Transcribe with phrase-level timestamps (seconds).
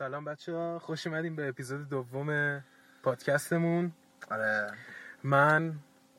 [0.00, 2.60] سلام بچه ها خوش اومدیم به اپیزود دوم
[3.02, 3.92] پادکستمون.
[4.30, 4.72] آره.
[5.24, 5.74] من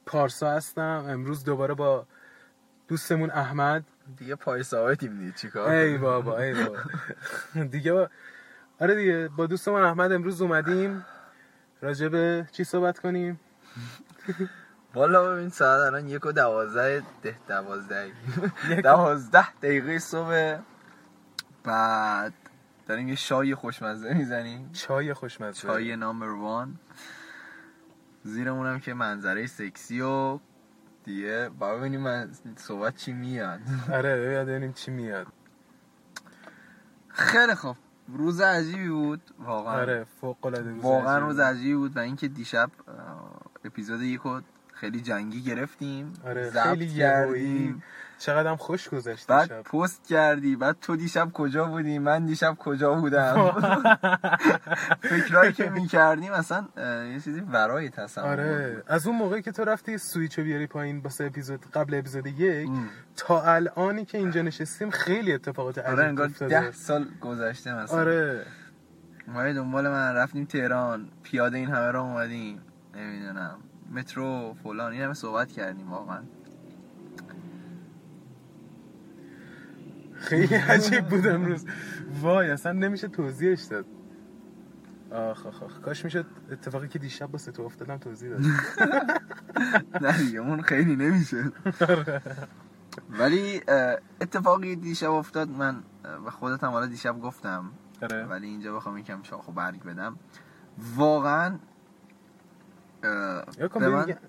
[0.06, 1.06] پارسا هستم.
[1.10, 2.06] امروز دوباره با
[2.88, 3.84] دوستمون احمد.
[4.18, 6.78] دیگه پای ثابتیم دیگه چیکار ای بابا ای بابا.
[7.72, 8.10] دیگه با...
[8.80, 11.06] آره دیگه با دوستمون احمد امروز اومدیم.
[11.82, 13.40] راجع به چی صحبت کنیم؟
[14.94, 18.12] والا ببین ساعت الان یک و دوازده ده دوازده.
[18.84, 20.58] دوازده دقیقه صبح.
[21.64, 22.34] بعد
[22.88, 24.70] داریم یه شای خوشمزه می‌زنیم.
[24.74, 25.62] چای خوشمزه.
[25.62, 26.80] چای نامبر وان.
[28.24, 30.40] زیرمون هم که منظره سکسی و
[31.04, 33.60] دیگه با ببینیم من صحبت چی میاد.
[33.94, 35.28] آره یاد ببینیم چی میاد.
[37.08, 37.76] خیلی خوب.
[38.08, 39.74] روز عجیبی بود واقعا.
[39.82, 41.40] آره فوق العاده روز واقعا عجیبی روز.
[41.40, 42.72] عجیبی بود و اینکه دیشب
[43.66, 44.42] اپیزود یک رو
[44.74, 46.14] خیلی جنگی گرفتیم.
[46.26, 47.82] آره خیلی یهویی
[48.22, 52.56] چقدر هم خوش گذشت بعد شب پست کردی بعد تو دیشب کجا بودی؟ من دیشب
[52.60, 53.52] کجا بودم؟
[55.12, 56.66] فکرایی که می‌کردیم اصلا
[57.14, 58.26] یه چیزی ورای تصور.
[58.26, 58.72] آره.
[58.76, 58.84] بود.
[58.88, 62.90] از اون موقعی که تو رفتی سویچو بیاری پایین واسه اپیزود قبل اپیزود یک ام.
[63.16, 66.28] تا الانی که اینجا نشستیم خیلی اتفاقات عجیب آره انگار.
[66.28, 68.00] ده سال گذشته مثلا.
[68.00, 68.46] آره.
[69.28, 71.10] ما دنبال من رفتیم تهران.
[71.24, 72.62] پیاده این همه را اومدیم.
[72.96, 73.58] نمی‌دونم.
[73.92, 76.20] مترو فلان این همه صحبت کردیم واقعا.
[80.22, 81.66] خیلی عجیب بود امروز.
[82.22, 83.86] وای اصلا نمیشه توضیحش داد.
[85.12, 85.80] آخ آخ آخ.
[85.80, 88.42] کاش می‌شد اتفاقی که دیشب با تو افتادم توضیح داد.
[90.04, 91.44] نه دیگه اون خیلی نمیشه.
[93.10, 95.50] ولی اه، اتفاقی دیشب افتاد.
[95.50, 95.84] من
[96.26, 97.72] و خودت هم حالا دیشب گفتم.
[98.02, 98.26] آره.
[98.26, 100.16] ولی اینجا بخوام یکم شاخ و برگ بدم.
[100.96, 101.60] واقعا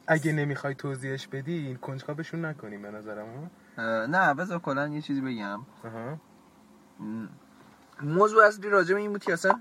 [0.07, 5.61] اگه نمی‌خوای توضیحش بدی این کنجکاوشون نکنیم به نظرم نه بذار کلا یه چیزی بگم.
[8.03, 9.61] موضوع اصلی راجع به این بود که اصلا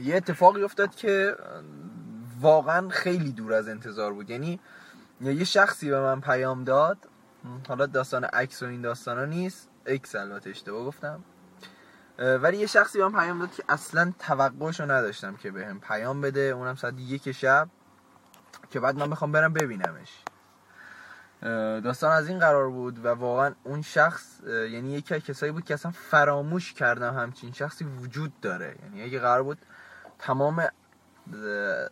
[0.00, 1.36] یه اتفاقی افتاد که
[2.40, 4.30] واقعا خیلی دور از انتظار بود.
[4.30, 4.60] یعنی
[5.20, 6.98] یه شخصی به من پیام داد.
[7.68, 9.68] حالا داستان عکس و این داستان ها نیست.
[9.86, 11.24] اکس البته اشتباه گفتم.
[12.18, 16.20] ولی یه شخصی به من پیام داد که اصلا توقعش رو نداشتم که بهم پیام
[16.20, 16.40] بده.
[16.40, 17.68] اونم ساعت یک شب
[18.70, 20.22] که بعد من بخوام برم ببینمش.
[21.84, 25.74] داستان از این قرار بود و واقعا اون شخص یعنی یکی از کسایی بود که
[25.74, 28.76] اصلا فراموش کردم همچین شخصی وجود داره.
[28.82, 29.58] یعنی اگه قرار بود
[30.18, 30.68] تمام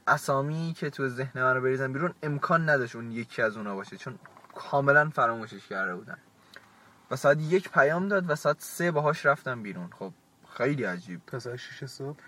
[0.07, 3.97] اسامی که تو ذهن من رو بریزن بیرون امکان نداشت اون یکی از اونا باشه
[3.97, 4.19] چون
[4.55, 6.19] کاملا فراموشش کرده بودم
[7.11, 9.91] و ساعت یک پیام داد و ساعت سه باهاش رفتم بیرون.
[9.99, 10.13] خب
[10.57, 11.21] خیلی عجیب.
[11.27, 12.19] تا ساعت 6 صبح؟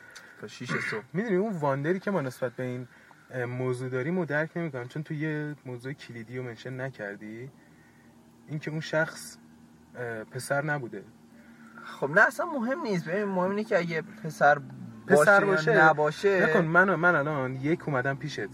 [0.40, 1.02] تا شیش صبح.
[1.12, 2.88] می‌دونی اون واندری که ما نسبت به این
[3.34, 4.88] موضوع داریم و درک نمی‌کنم.
[4.88, 7.50] چون تو یه موضوع کلیدی رو منشن نکردی.
[8.48, 9.36] اینکه اون شخص
[10.30, 11.04] پسر نبوده.
[11.84, 13.08] خب نه اصلا مهم نیست.
[13.08, 16.46] ببین مهم اینه که اگه پسر باشه, پسر باشه، نباشه.
[16.46, 18.48] نکن من من الان یک اومدم پیشت.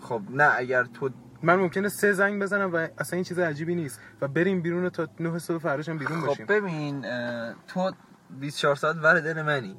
[0.00, 1.10] خب نه اگر تو
[1.42, 5.08] من ممکنه سه زنگ بزنم و اصلا این چیز عجیبی نیست و بریم بیرون تا
[5.20, 7.92] نه صبح فراشم بیرون خب باشیم ببین اه، تو
[8.30, 9.76] 24 ساعت ور دل منی.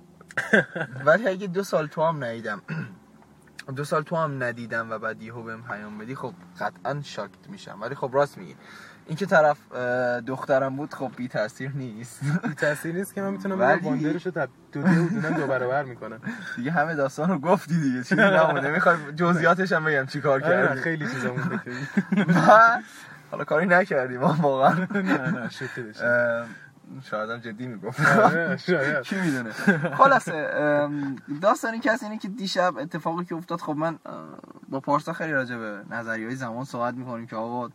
[1.06, 2.62] ولی اگه دو سال تو هم ندیدم.
[3.76, 7.82] دو سال تو هم ندیدم و بعد یهو بهم پیام بدی خب قطعا شاکت میشم.
[7.82, 8.56] ولی خب راست میگی.
[9.08, 9.72] این که طرف
[10.28, 12.22] دخترم بود خب بی تاثیر نیست.
[12.48, 16.20] بی تاثیر نیست که من می‌تونم ولی- رو تا دو دو دونم دو برابر می‌کنم.
[16.56, 20.82] دیگه همه داستان رو گفتی دیگه چیزی نمونه می‌خوای جزئیاتش هم بگم چیکار آره کردی؟
[20.82, 21.72] خیلی چیزا مونده که
[22.32, 22.82] و
[23.32, 24.74] حالا کاری نکردیم ما واقعا.
[24.94, 25.82] نه نه شوخی
[27.04, 28.18] شاید هم جدی می‌گفت.
[28.18, 29.52] آره، شاید کی می‌دونه؟
[30.00, 30.50] خلاصه
[31.42, 34.00] داستان این کسی اینه که دیشب اتفاقی که افتاد خب من
[34.70, 37.70] با پارسا خیلی راجع به نظریه های زمان صحبت می‌کنیم که آقا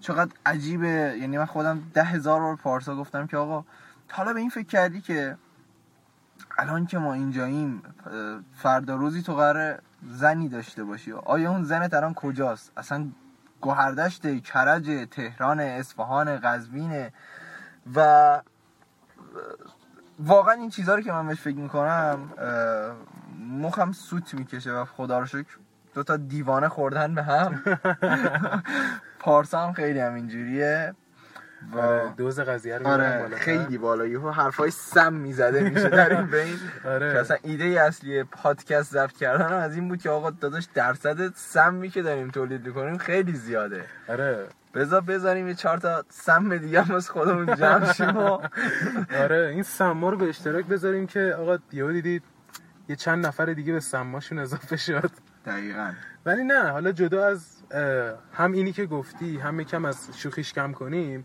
[0.00, 1.16] چقدر عجیبه.
[1.20, 3.64] یعنی من خودم ده هزار بار پارسا گفتم که آقا
[4.10, 5.36] حالا به این فکر کردی که
[6.58, 7.82] الان که ما اینجاییم
[8.56, 9.78] فردا روزی تو قراره
[10.10, 11.12] زنی داشته باشی.
[11.12, 13.06] آیا اون زنت الان کجاست؟ اصلا
[13.60, 17.08] گوهردشت کرج تهران اصفهان قزوین
[17.94, 18.40] و
[20.18, 22.30] واقعا این چیزها رو که من بهش فکر می‌کنم
[23.50, 25.58] مخم سوت می‌کشه و خدا رو شکر
[25.94, 27.62] دو تا دیوانه خوردن به هم.
[29.18, 30.94] پارسا هم خیلی هم اینجوریه.
[31.72, 33.36] و آره دوز قضیه رو آره بالاتر.
[33.36, 34.06] خیلی بالا.
[34.06, 36.58] یهو حرفای سم می‌زده میشه در این بین.
[36.82, 41.34] که آره اصلا ایده اصلی پادکست ضبط کردن از این بود که آقا داداش درصد
[41.34, 43.84] سمی که داریم تولید می‌کنیم خیلی زیاده.
[44.08, 44.46] آره.
[44.74, 48.16] بذار بذاریم یه چهار تا سم دیگه هم از خودمون جمع شیم.
[48.16, 48.40] و
[49.22, 52.22] آره این سما رو به اشتراک بذاریم که آقا یهو دیدید
[52.88, 55.10] یه چند نفر دیگه به سماشون اضافه شد.
[55.46, 55.92] دقیقا.
[56.26, 57.62] ولی نه حالا جدا از
[58.32, 61.24] هم اینی که گفتی هم یکم از شوخیش کم کنیم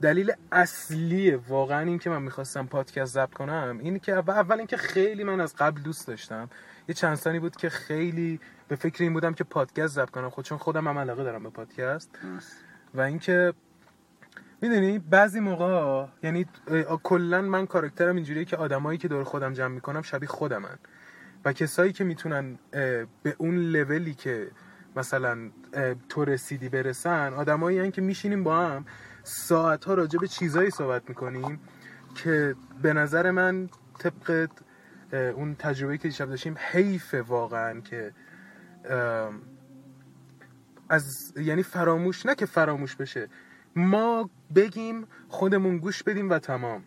[0.00, 5.24] دلیل اصلی واقعا این که من می‌خواستم پادکست ضبط کنم اینه که اول, اینکه خیلی
[5.24, 6.50] من از قبل دوست داشتم.
[6.88, 10.44] یه چند سانی بود که خیلی به فکر این بودم که پادکست ضبط کنم خود
[10.44, 12.18] چون خودم هم علاقه دارم به پادکست.
[12.94, 13.52] و اینکه
[14.62, 16.46] می‌دونی بعضی موقع یعنی
[17.02, 20.78] کلا من کاراکترم اینجوریه که آدمایی که دور خودم جمع می‌کنم شبیه خودمن.
[21.44, 22.58] و کسایی که می‌تونن
[23.22, 24.50] به اون لولی که
[24.96, 25.50] مثلا
[26.08, 28.84] تو رسیدی برسن آدمایی که میشینیم با هم
[29.22, 31.60] ساعت ها راجع به چیزایی صحبت می‌کنیم
[32.14, 33.68] که به نظر من
[33.98, 34.48] طبق
[35.12, 38.12] اون تجربه که دیشب داشتیم حیف واقعا که
[40.88, 43.28] از یعنی فراموش نه که فراموش بشه.
[43.76, 46.82] ما بگیم خودمون گوش بدیم و تمام.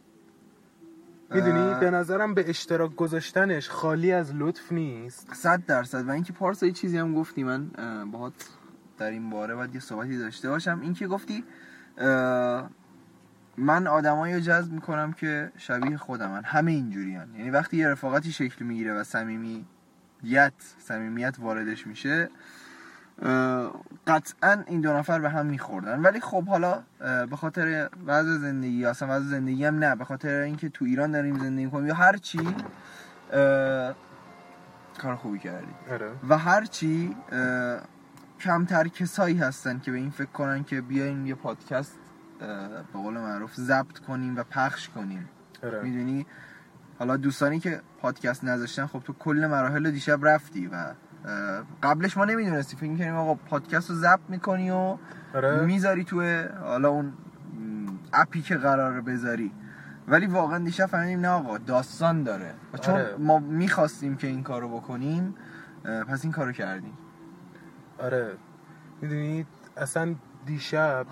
[1.32, 5.34] می‌دونی؟ به نظرم به اشتراک گذاشتنش خالی از لطف نیست.
[5.34, 6.08] صد درصد.
[6.08, 7.68] و اینکه پارسا یه چیزی هم گفتی من
[8.12, 8.34] باهات
[8.98, 10.80] در این باره باید یه صحبتی داشته باشم.
[10.82, 11.44] اینکه گفتی
[13.58, 17.36] من آدمایی رو جذب می‌کنم که شبیه خودمن همه اینجوری هن.
[17.38, 22.30] یعنی وقتی یه رفاقتی شکل می‌گیره و صمیمیت صمیمیت واردش میشه
[24.08, 29.08] قطعا این دو نفر به هم میخوردن ولی خب حالا به خاطر وضع زندگی اصلا
[29.12, 32.56] وضع زندگی هم نه به خاطر اینکه تو ایران داریم زندگی کنیم یا هر چی
[35.02, 36.12] کار خوبی کردی آره.
[36.30, 37.16] و هر چی
[38.40, 42.00] کمتر کسایی هستن که به این فکر کنن که بیاین یه پادکست
[42.94, 45.30] به قول معروف ضبط کنیم و پخش کنیم
[45.64, 45.82] آره.
[45.82, 46.26] می‌دونی
[47.00, 50.94] حالا دوستانی که پادکست نذاشتن خب تو کل مراحل دیشب رفتی و
[51.84, 54.98] قبلش ما نمی‌دونستی فکر کنیم آقا پادکست رو ضبط می‌کنی و
[55.36, 55.66] آره.
[55.66, 57.14] می‌ذاری تو حالا اون
[58.14, 59.52] اپی که قراره بذاری
[60.08, 63.16] ولی واقعا دیشب فهمیدیم نه آقا داستان داره و چون آره.
[63.20, 65.36] ما می‌خواستیم که این کارو بکنیم
[65.84, 66.98] پس این کارو کردیم
[68.00, 68.32] آره
[69.02, 71.06] می‌دونید اصلا دیشب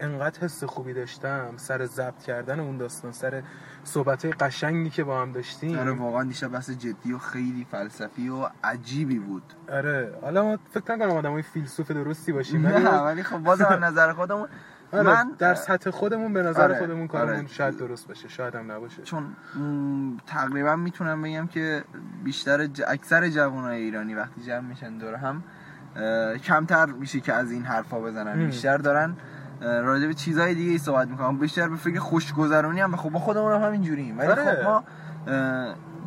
[0.00, 3.42] انقدر حس خوبی داشتم سر ضبط کردن اون داستان سر
[3.88, 8.48] صحبت قشنگی که با هم داشتیم آره واقعا دیشب بحث جدی و خیلی فلسفی و
[8.64, 9.42] عجیبی بود
[9.72, 14.48] آره حالا ما فکر نکنم آدمای فیلسوف درستی باشیم نه ولی خب باز نظر خودمون
[14.92, 17.46] آره من در سطح خودمون به نظر آره، خودمون کارمون آره.
[17.46, 19.36] شاید درست باشه شاید هم نباشه چون
[20.26, 21.84] تقریبا می‌تونم بگم که
[22.24, 22.82] بیشتر ج...
[22.88, 25.42] اکثر جوانای ایرانی وقتی جمع میشن دور هم
[26.36, 28.46] کمتر میشه که از این حرفا بزنن.
[28.46, 29.16] بیشتر دارن
[29.60, 33.52] راجع به چیزهای دیگه ای صحبت می‌کنن بیشتر به فکر خوشگذرونی هم خب با خودمون
[33.52, 34.18] هم همینجوریم.
[34.18, 34.44] ولی آره.
[34.44, 34.84] خب ما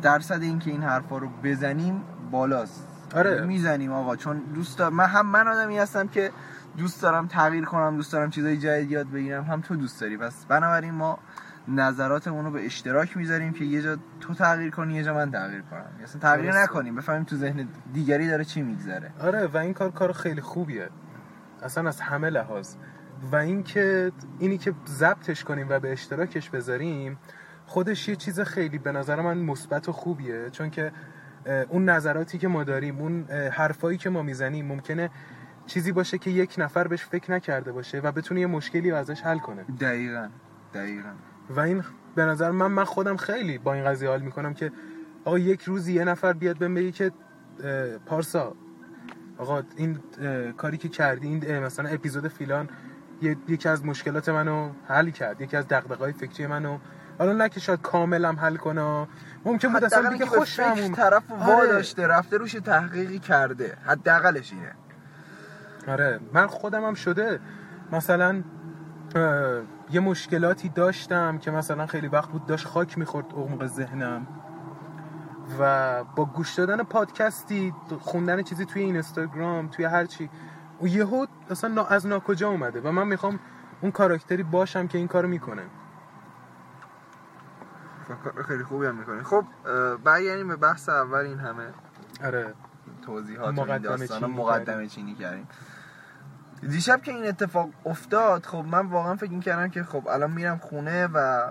[0.02, 2.88] درصد اینکه این حرفا رو بزنیم بالاست.
[3.14, 3.46] آره.
[3.46, 4.16] می‌زنیم آقا.
[4.16, 6.30] چون دوست دارم من هم من آدمی هستم که
[6.76, 9.44] دوست دارم تغییر کنم دوست دارم چیزای جدید یاد بگیرم.
[9.44, 10.16] هم تو دوست داری.
[10.16, 11.18] پس بنابراین ما
[11.68, 15.62] نظراتمون رو به اشتراک می‌ذاریم که یه جا تو تغییر کنی یه جا من تغییر
[15.62, 15.84] کنم.
[16.02, 16.62] اصلا تغییر.
[16.62, 16.94] نکنیم.
[16.94, 19.10] بفهمیم تو ذهن دیگری داره چی میگذره.
[19.20, 20.88] آره و این کار کار خیلی خوبیه.
[21.62, 22.74] اصلا از همه لحاظ.
[23.22, 27.18] و اینکه اینی که ضبطش کنیم و به اشتراکش بذاریم
[27.66, 30.50] خودش یه چیز خیلی به نظر من مثبت و خوبیه.
[30.50, 30.92] چون که
[31.68, 35.10] اون نظراتی که ما داریم اون حرفایی که ما می‌زنیم ممکنه
[35.66, 39.20] چیزی باشه که یک نفر بهش فکر نکرده باشه و بتونه یه مشکلی رو ازش
[39.20, 39.64] حل کنه.
[39.80, 40.28] دقیقا
[40.74, 41.12] دقیقا.
[41.50, 41.84] و این
[42.14, 44.72] به نظر من من خودم خیلی با این قضیه حال می‌کنم که
[45.24, 47.12] آقا یک روزی یه نفر بیاد بهم بگه که
[48.06, 48.54] پارسا
[49.38, 49.98] آقا این
[50.56, 52.68] کاری که کردی این مثلا اپیزود فیلان
[53.48, 55.40] یکی از مشکلات منو حل کرد.
[55.40, 56.78] یکی از دغدغه‌های فکری منو.
[57.18, 59.06] حالا نه که شاید کاملم حل کنه.
[59.44, 61.66] ممکن بود اصلا دیگه خوش فکر طرف وا آره.
[61.66, 63.76] داشته رفته روش تحقیقی کرده.
[63.86, 64.72] حداقلش اینه.
[65.88, 66.20] آره.
[66.32, 67.40] من خودم هم شده.
[67.92, 68.42] مثلا
[69.90, 74.26] یه مشکلاتی داشتم که مثلا خیلی وقت بود داشت خاک می‌خورد عمق ذهنم.
[75.60, 80.30] و با گوش دادن پادکستی خوندن چیزی توی اینستاگرام توی هر چی
[80.88, 83.40] یهو اصلا از ناکجا اومده و من می‌خوام
[83.80, 85.62] اون کاراکتری باشم که این کارو می‌کنه.
[88.48, 89.22] خیلی خوبی هم می‌کنی.
[89.22, 89.44] خب
[90.04, 91.64] برگردیم به بحث اول این همه
[92.24, 92.54] آره.
[93.02, 95.48] توضیحات و این مقدمه چینی مقدمه چینی کردیم.
[96.68, 101.06] دیشب که این اتفاق افتاد خب من واقعا فکر می‌کردم که خب الان میرم خونه
[101.06, 101.48] و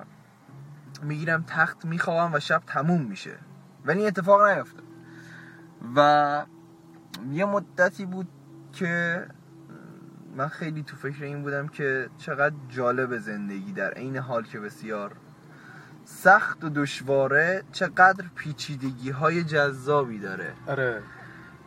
[1.02, 3.38] می‌گیرم تخت میخوابم و شب تموم میشه.
[3.86, 4.84] ولی این اتفاق نیفتاد.
[5.96, 6.46] و
[7.32, 8.28] یه مدتی بود
[8.74, 9.26] که
[10.38, 15.12] من خیلی تو فکر این بودم که چقدر جالب زندگی در عین حال که بسیار
[16.06, 20.54] سخت و دشواره چقدر پیچیدگی های جذابی داره.
[20.68, 21.02] آره.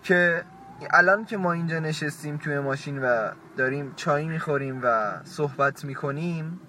[0.03, 0.45] که
[0.91, 6.61] الان که ما اینجا نشستیم توی ماشین و داریم چای می‌خوریم و صحبت می‌کنیم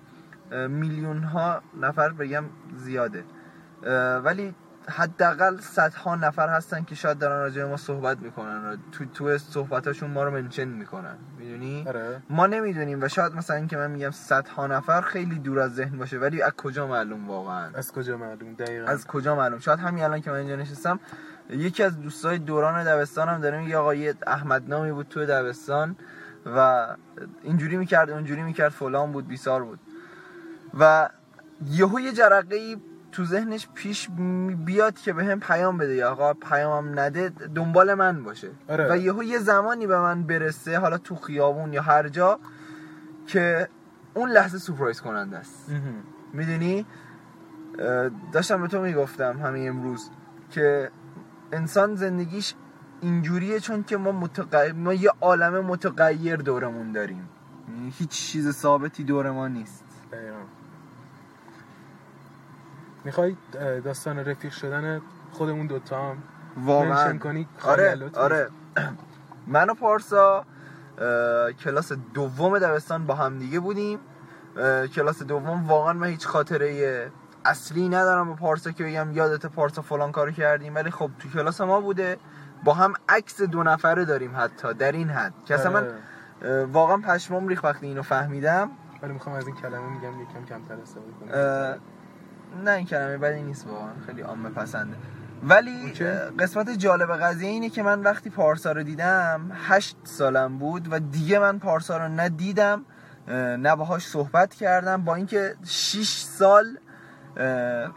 [0.69, 2.43] میلیون ها نفر بگم
[2.75, 3.23] زیاده.
[4.23, 4.55] ولی
[4.89, 10.23] حداقل صدها نفر هستن که شاید دارن راجع ما صحبت می‌کنن تو تو صحبتاشون ما
[10.23, 11.15] رو منشن می‌کنن.
[11.39, 12.21] می‌دونی؟ آره.
[12.29, 15.97] ما نمی‌دونیم و شاید مثلا این که من میگم صدها نفر خیلی دور از ذهن
[15.97, 18.87] باشه ولی از کجا معلوم واقعا؟ از کجا معلوم؟ دقیقا.
[18.87, 20.99] از کجا معلوم؟ شاید همین الان که من اینجا نشستم
[21.49, 25.95] یکی از دوستای دوران دبستانم داره میگه آقا یه احمد نامی بود تو دبستان
[26.55, 26.87] و
[27.43, 29.79] اینجوری می‌کرد اونجوری می‌کرد فلان بود بیسار بود.
[30.79, 31.09] و
[31.65, 32.77] یهو یه جرقه ای
[33.15, 34.09] تو ذهنش پیش
[34.65, 38.49] بیاد که به هم پیام بده یا آقا پیامم نده دنبال من باشه.
[38.69, 38.91] آره.
[38.91, 42.39] و یهو یه زمانی به من برسه حالا تو خیابون یا هر جا
[43.27, 43.69] که
[44.13, 45.71] اون لحظه سورپرایز کننده است.
[46.33, 46.85] می‌دونی؟
[48.31, 50.09] داشتم به تو می‌گفتم همین امروز
[50.51, 50.91] که
[51.51, 52.53] انسان زندگیش
[53.01, 54.73] اینجوریه چون که ما, متغیر...
[54.73, 57.29] ما یه عالم متغیر دورمون داریم.
[57.69, 59.85] یعنی هیچ چیز ثابتی دور ما نیست
[63.05, 63.35] می‌خوای
[63.83, 66.17] داستان رفیق شدن خودمون دوتا هم
[66.57, 67.17] واقعا.
[67.17, 68.09] کنی؟ آره.
[68.15, 68.47] آره.
[69.47, 70.45] من و پارسا
[71.63, 73.99] کلاس دوم دبستان با هم دیگه بودیم.
[74.95, 77.11] کلاس دوم واقعا من هیچ خاطره
[77.45, 80.75] اصلی ندارم با پارسا که بگم یادت پارسا فلان کارو کردیم.
[80.75, 82.17] ولی خب تو کلاس ما بوده.
[82.63, 85.33] با هم عکس دو نفره داریم حتی در این حد.
[85.45, 85.87] که اصلا من
[86.41, 86.65] آره.
[86.65, 88.71] واقعا پشمام ریخت وقتی اینو فهمیدم.
[89.01, 91.79] ولی می‌خوام از این کلمه میگم یکم کمتر استفاده کنم.
[92.63, 94.95] نه این کلمه بدی نیست واقعا خیلی عامه پسنده.
[95.43, 95.93] ولی
[96.39, 101.39] قسمت جالب قضیه اینه که من وقتی پارسا رو دیدم هشت سالم بود و دیگه
[101.39, 102.85] من پارسا رو نه دیدم
[103.27, 106.77] اه، نه باهاش صحبت کردم با اینکه 6 سال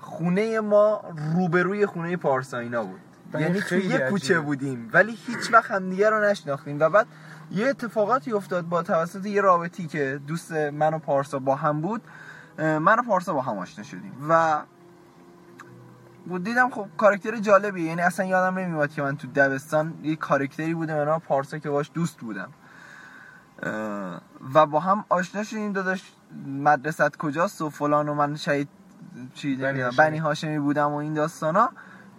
[0.01, 3.01] خونه ما روبروی خونه پارسا اینا بود.
[3.35, 4.41] یعنی تو خیلی یه کوچه.
[4.41, 4.91] بودیم.
[4.93, 6.81] ولی هیچ وقت همدیگه رو نشناختیم.
[6.81, 7.07] و بعد
[7.51, 12.03] یه اتفاقاتی افتاد با توسط یه رابطی که دوست من و پارسا با هم بود.
[12.59, 14.13] من و پارسا با هم آشنا شدیم.
[14.29, 14.61] و
[16.27, 17.85] بود دیدم خب کاراکتر جالبیه.
[17.85, 21.71] یعنی اصلا یادم نمیاد که من تو دبستان یه کاراکتری بوده به نام پارسا که
[21.71, 22.49] باش دوست بودم.
[24.55, 26.13] و با هم آشنا شدیم داداش.
[26.47, 28.69] مدرست کجاست و فلان و من شهید
[29.35, 29.97] چی بنی هاشمی.
[29.97, 31.71] بنی هاشمی بودم و این داستانا.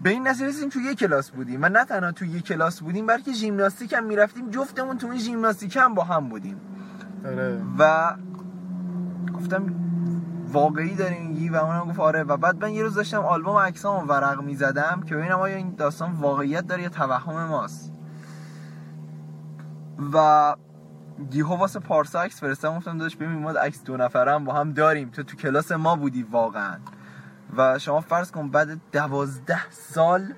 [0.01, 1.59] به این نتیجه رسیدیم تو یه کلاس بودیم.
[1.61, 4.49] و نه تنها تو یه کلاس بودیم بلکه ژیمناستیک هم می‌رفتیم.
[4.49, 6.61] جفتمون تو این ژیمناستیک هم با هم بودیم.
[7.25, 7.61] آره.
[7.79, 8.13] و
[9.35, 9.88] گفتم
[10.51, 12.23] واقعی داری میگی؟ و اونم گفت آره.
[12.23, 16.11] و بعد من یه روز داشتم آلبوم عکسامو ورق می‌زدم که ببینم آیا این داستان
[16.11, 17.93] واقعیت داره یا توهم ماست.
[20.13, 20.55] و
[21.31, 24.73] یهو واسه پارسا عکس فرستادم گفتم داداش ببین ما عکس دو نفره هم با هم
[24.73, 25.09] داریم.
[25.09, 26.77] تو تو کلاس ما بودی واقعا.
[27.57, 30.33] و شما فرض کن بعد دوازده سال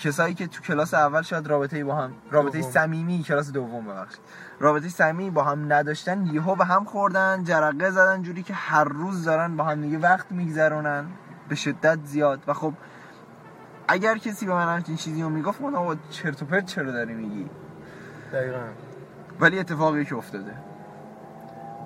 [0.00, 2.62] کسایی که تو کلاس اول شاید رابطه با هم رابطه.
[2.62, 4.20] صمیمی کلاس دوم ببخشید.
[4.60, 9.24] رابطه صمیمی با هم نداشتن یهو به هم خوردن جرقه زدن جوری که هر روز
[9.24, 11.06] دارن با هم دیگه وقت میگذرونن
[11.48, 12.40] به شدت زیاد.
[12.46, 12.72] و خب
[13.88, 17.14] اگر کسی به من همچین چیزی رو می‌گفت من آقا چرت و پرت چرا داری
[17.14, 17.50] میگی؟
[18.32, 18.58] دقیقا.
[19.40, 20.54] ولی اتفاقی که افتاده.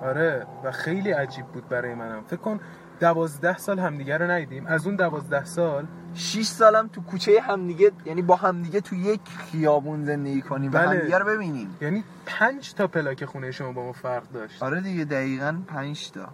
[0.03, 2.23] آره و خیلی عجیب بود برای منم.
[2.23, 2.59] فکر کن
[2.99, 4.67] دوازده سال همدیگه رو ندیدیم.
[4.67, 10.05] از اون دوازده سال 6 سالم تو کوچه همدیگه یعنی با همدیگه تو یک خیابون
[10.05, 10.89] زندگی کنیم و بله.
[10.89, 11.77] همدیگه رو ببینیم.
[11.81, 14.63] یعنی پنج تا پلاک خونه شما با ما فرق داشت.
[14.63, 16.29] آره دیگه دقیقا 5 تا.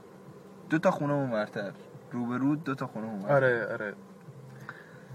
[0.70, 1.72] دو تا خونه اونورتر
[2.12, 3.94] روبرو دو تا خونه اونورتر آره آره.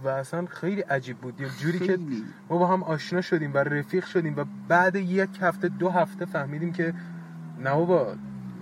[0.04, 1.40] و اصلا خیلی عجیب بود.
[1.40, 2.24] یه جوری که خیلی.
[2.48, 6.72] ما با هم آشنا شدیم و رفیق شدیم و بعد یک هفته دو هفته فهمیدیم
[6.72, 6.94] که
[7.58, 8.14] نه بابا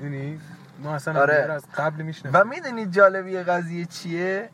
[0.02, 0.40] یعنی
[0.82, 1.34] ما اصلا آره.
[1.34, 4.50] از قبل می‌شناسیم و می‌دونید جالبی قضیه چیه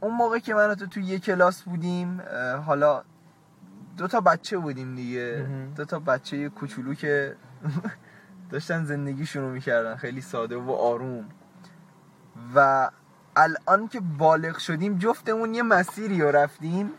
[0.00, 2.20] اون موقع که من تو تو یه کلاس بودیم
[2.66, 3.02] حالا
[3.96, 5.46] دو تا بچه بودیم دیگه.
[5.76, 7.36] دو تا بچه کوچولو که
[8.50, 11.24] داشتن زندگیشون رو می‌کردن خیلی ساده و آروم
[12.54, 12.90] و
[13.36, 16.90] الان که بالغ شدیم جفتمون یه مسیری رو رفتیم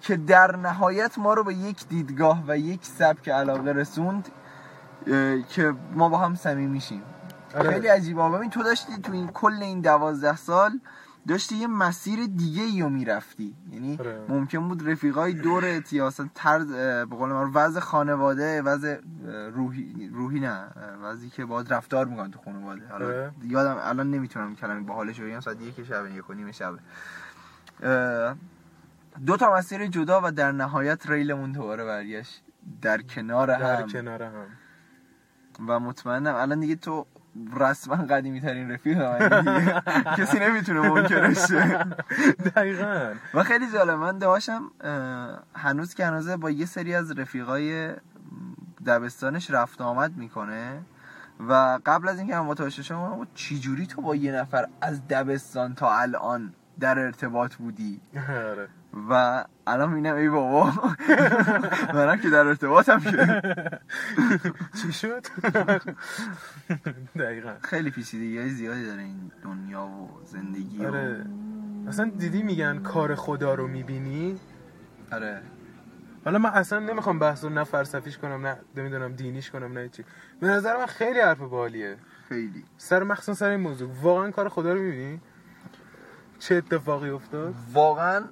[0.00, 4.28] که در نهایت ما رو به یک دیدگاه و یک سبک علاقه رسوند
[5.48, 7.02] که ما با هم صمیمی میشیم.
[7.60, 8.28] خیلی عجیبه.
[8.28, 10.80] ببین تو داشتی تو این کل این دوازده سال
[11.28, 13.56] داشتی یه مسیر دیگه ای رو می‌رفتی.
[13.72, 14.20] یعنی آره.
[14.28, 19.00] ممکن بود رفیقای دورت یا اصلا طرز به قول من وضع خانواده وضع
[19.54, 20.64] روحی روحی نه
[21.02, 22.88] وضعی که باید رفتار می‌کنن تو خانواده.
[22.90, 23.32] حالا آره.
[23.42, 26.74] یادم الان نمی‌تونم کلمه با حالش رو بگم ساعت یک شب یک و نیم شب.
[29.26, 32.42] دو تا مسیر جدا و در نهایت ریلمون دوباره برگشت.
[32.82, 33.88] در کنار در هم.
[33.88, 34.46] کنار هم.
[35.68, 37.06] و مطمئنم الان دیگه تو
[37.56, 39.82] رسما قدیمی ترین رفیق من.
[40.18, 41.84] کسی نمی‌تونه منکرش شه.
[42.56, 44.70] دقیقا و خیلی جالب من داشتم
[45.54, 47.94] هنوز که هنوزه با یه سری از رفیقای
[48.86, 50.82] دبستانش رفت آمد می‌کنه
[51.48, 55.74] و قبل از اینکه من متوجه گفتم چی جوری تو با یه نفر از دبستان
[55.74, 58.68] تا الان در ارتباط بودی آره
[59.10, 60.72] و الان می‌بینم ای بابا.
[61.94, 63.40] منم که در ارتباطم که.
[64.82, 65.26] چی شد؟
[67.18, 67.54] دقیقا.
[67.62, 71.26] خیلی پیچیدگی های زیادی داره این دنیا و زندگی و آره.
[71.88, 74.40] اصلا دیدی میگن کار خدا رو می‌بینی؟
[75.12, 75.42] آره.
[76.24, 80.04] حالا من اصلا نمی‌خوام بحث رو نه فلسفیش کنم نه نمی‌دونم دینیش کنم نه چی.
[80.40, 81.96] به نظر من خیلی حرف بالیه.
[82.28, 82.64] خیلی.
[82.76, 83.90] سر مخصوصا سر این موضوع.
[84.02, 85.20] واقعا کار خدا رو می‌بینی؟
[86.42, 88.24] چه اتفاقی افتاد؟ واقعا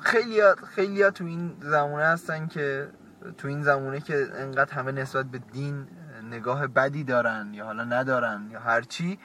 [0.00, 0.40] خیلی
[0.74, 2.88] خیلی تو این زمونه هستن که
[3.38, 5.86] تو این زمونه که انقدر همه نسبت به دین
[6.30, 9.18] نگاه بدی دارن یا حالا ندارن یا هرچی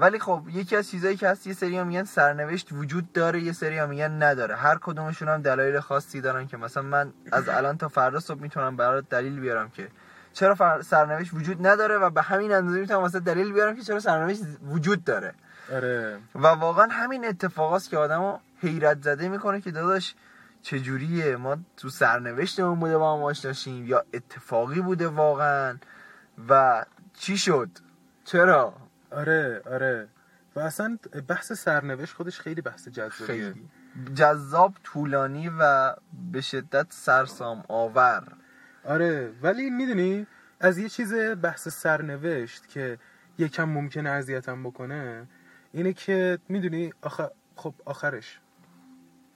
[0.00, 3.86] ولی خب یکی از چیزایی که هست یه سری میگن سرنوشت وجود داره یه سری
[3.86, 4.56] میگن نداره.
[4.56, 8.76] هر کدومشون هم دلایل خاصی دارن که مثلا من از الان تا فردا صبح می‌تونم
[8.76, 9.88] برات دلیل بیارم که
[10.32, 10.82] چرا.
[10.82, 15.04] سرنوشت وجود نداره و به همین اندازه می‌تونم واسه دلیل بیارم که چرا سرنوشت وجود
[15.04, 15.34] داره.
[15.72, 16.18] آره.
[16.34, 20.14] و واقعا همین اتفاقاست که آدمو حیرت زده می‌کنه که داداش
[20.62, 25.78] چجوریه؟ ما تو سرنوشتمون بوده با هم آشناشیم یا اتفاقی بوده واقعا؟
[26.48, 27.70] و چی شد؟
[28.24, 28.74] چرا؟
[29.10, 30.08] آره آره.
[30.56, 33.26] و اصلا بحث سرنوشت خودش خیلی بحث جذابیه.
[33.26, 33.68] خیلی.
[34.14, 35.94] جذاب طولانی و
[36.32, 38.22] به شدت سرسام آور.
[38.84, 40.26] آره ولی می‌دونی
[40.60, 42.98] از یه چیز بحث سرنوشت که
[43.38, 45.26] یکم ممکنه اذیتم بکنه
[45.74, 48.40] اینه که می‌دونی آخر خب آخرش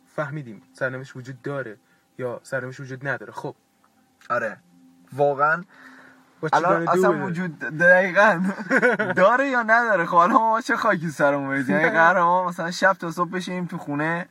[0.06, 1.76] فهمیدیم سرنوشت وجود داره
[2.18, 3.32] یا سرنوشت وجود نداره.
[3.32, 3.54] خب.
[4.30, 4.56] آره.
[5.12, 5.64] واقعا.
[6.52, 8.42] الان اصلا؟ وجود دقیقا.
[9.16, 13.10] داره یا نداره؟ خب ما چه خاکی سرمون بریزیم؟ یعنی قرار ما مثلا شب تا
[13.10, 14.28] صبح بشینیم تو خونه.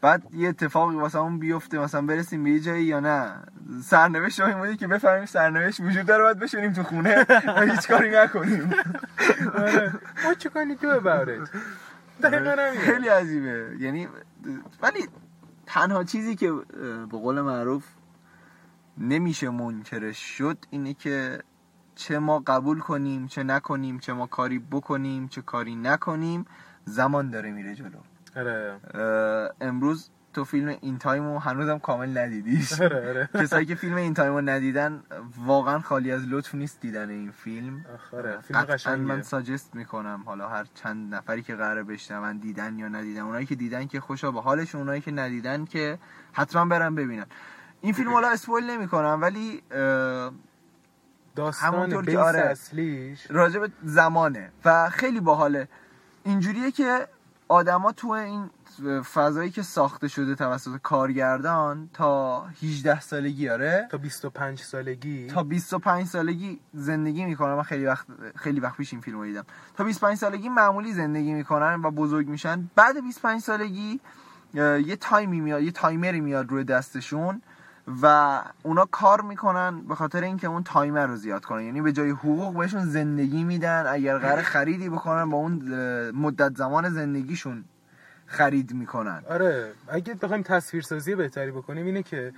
[0.00, 3.34] بعد یه اتفاقی واسه اون بیفته مثلا برسیم به یه جایی یا نه.
[3.82, 7.26] سرنوشت این بودی که بفهمیم سرنوشت وجود داره باید بشینیم تو خونه
[7.56, 8.70] و هیچ کاری نکنیم.
[9.54, 9.92] آره.
[10.16, 11.56] What you gonna do about it
[12.22, 12.80] دقیقا همینه.
[12.80, 13.76] خیلی عجیبه.
[13.78, 14.08] یعنی
[14.82, 15.08] ولی
[15.66, 16.52] تنها چیزی که
[17.10, 17.84] به قول معروف
[18.98, 21.38] نمیشه منکرش شد اینه که
[21.94, 26.44] چه ما قبول کنیم چه نکنیم چه ما کاری بکنیم چه کاری نکنیم
[26.84, 27.88] زمان داره میره جلو.
[27.88, 28.09] آره
[29.60, 32.80] امروز تو فیلم In Time و هنوزم کامل ندیدیش.
[32.80, 33.28] آره آره.
[33.44, 35.02] کسایی که فیلم In Time و ندیدن
[35.44, 37.84] واقعا خالی از لطف نیست دیدن این فیلم.
[38.12, 43.20] آره قطعا من suggest می‌کنم حالا هر چند نفری که قراره بشنون دیدن یا ندیدن
[43.20, 45.98] اونایی که دیدن که خوشا به حالشون اونایی که ندیدن که
[46.32, 47.26] حتما برن ببینن.
[47.80, 49.62] این فیلم حالا اسپویل نمی‌کنم ولی
[51.36, 52.38] داستان بیس آره.
[52.38, 53.26] اصلیش.
[53.30, 54.50] راجع به زمانه.
[54.64, 55.68] و خیلی باحاله.
[56.24, 57.06] اینجوریه که
[57.50, 58.50] آدما تو این
[59.02, 65.26] فضایی که ساخته شده توسط کارگردان تا 18 سالگی آره؟ تا 25 سالگی.
[65.26, 69.44] تا 25 سالگی زندگی می‌کنن من خیلی وقت خیلی وقت پیش این فیلم رو دیدم.
[69.76, 72.70] تا 25 سالگی معمولی زندگی می‌کنن و بزرگ میشن.
[72.74, 74.00] بعد 25 سالگی
[74.54, 77.42] یه تایمی میاد یه تایمری میاد روی دستشون.
[78.02, 81.62] و اونا کار می‌کنن به خاطر اینکه اون تایمر رو زیاد کنن.
[81.62, 85.62] یعنی به جای حقوق بهشون زندگی میدن اگر قرار خریدی بکنن با اون
[86.10, 87.64] مدت زمان زندگیشون
[88.26, 89.22] خرید می‌کنن.
[89.30, 92.32] آره اگه بخوایم تصویرسازی بهتری بکنیم اینه که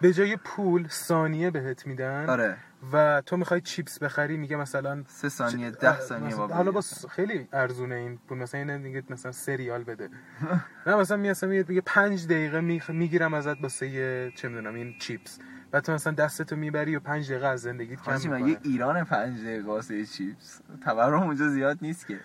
[0.00, 2.30] به جای پول ثانیه بهت میدن.
[2.30, 2.56] آره.
[2.92, 7.48] و تو می‌خوای چیپس بخری؟ میگه مثلا سه ثانیه ده ثانیه با حالا با خیلی
[7.52, 8.38] ارزونه این پول.
[8.38, 10.08] مثلا اینه دیگه مثلا سه ریال بده.
[10.86, 14.94] نه مثلا می مثلا میگه پنج دقیقه میخ- می‌گیرم ازت واسه یه چه می‌دونم این
[14.98, 15.38] چیپس.
[15.70, 18.60] بعد تو مثلا دستتو می‌بری و پنج دقیقه از زندگیت کم حاجی مگه می‌کنه.
[18.64, 22.20] ایران پنج دقیقه واسه چیپس؟ تورم اونجا زیاد نیست که.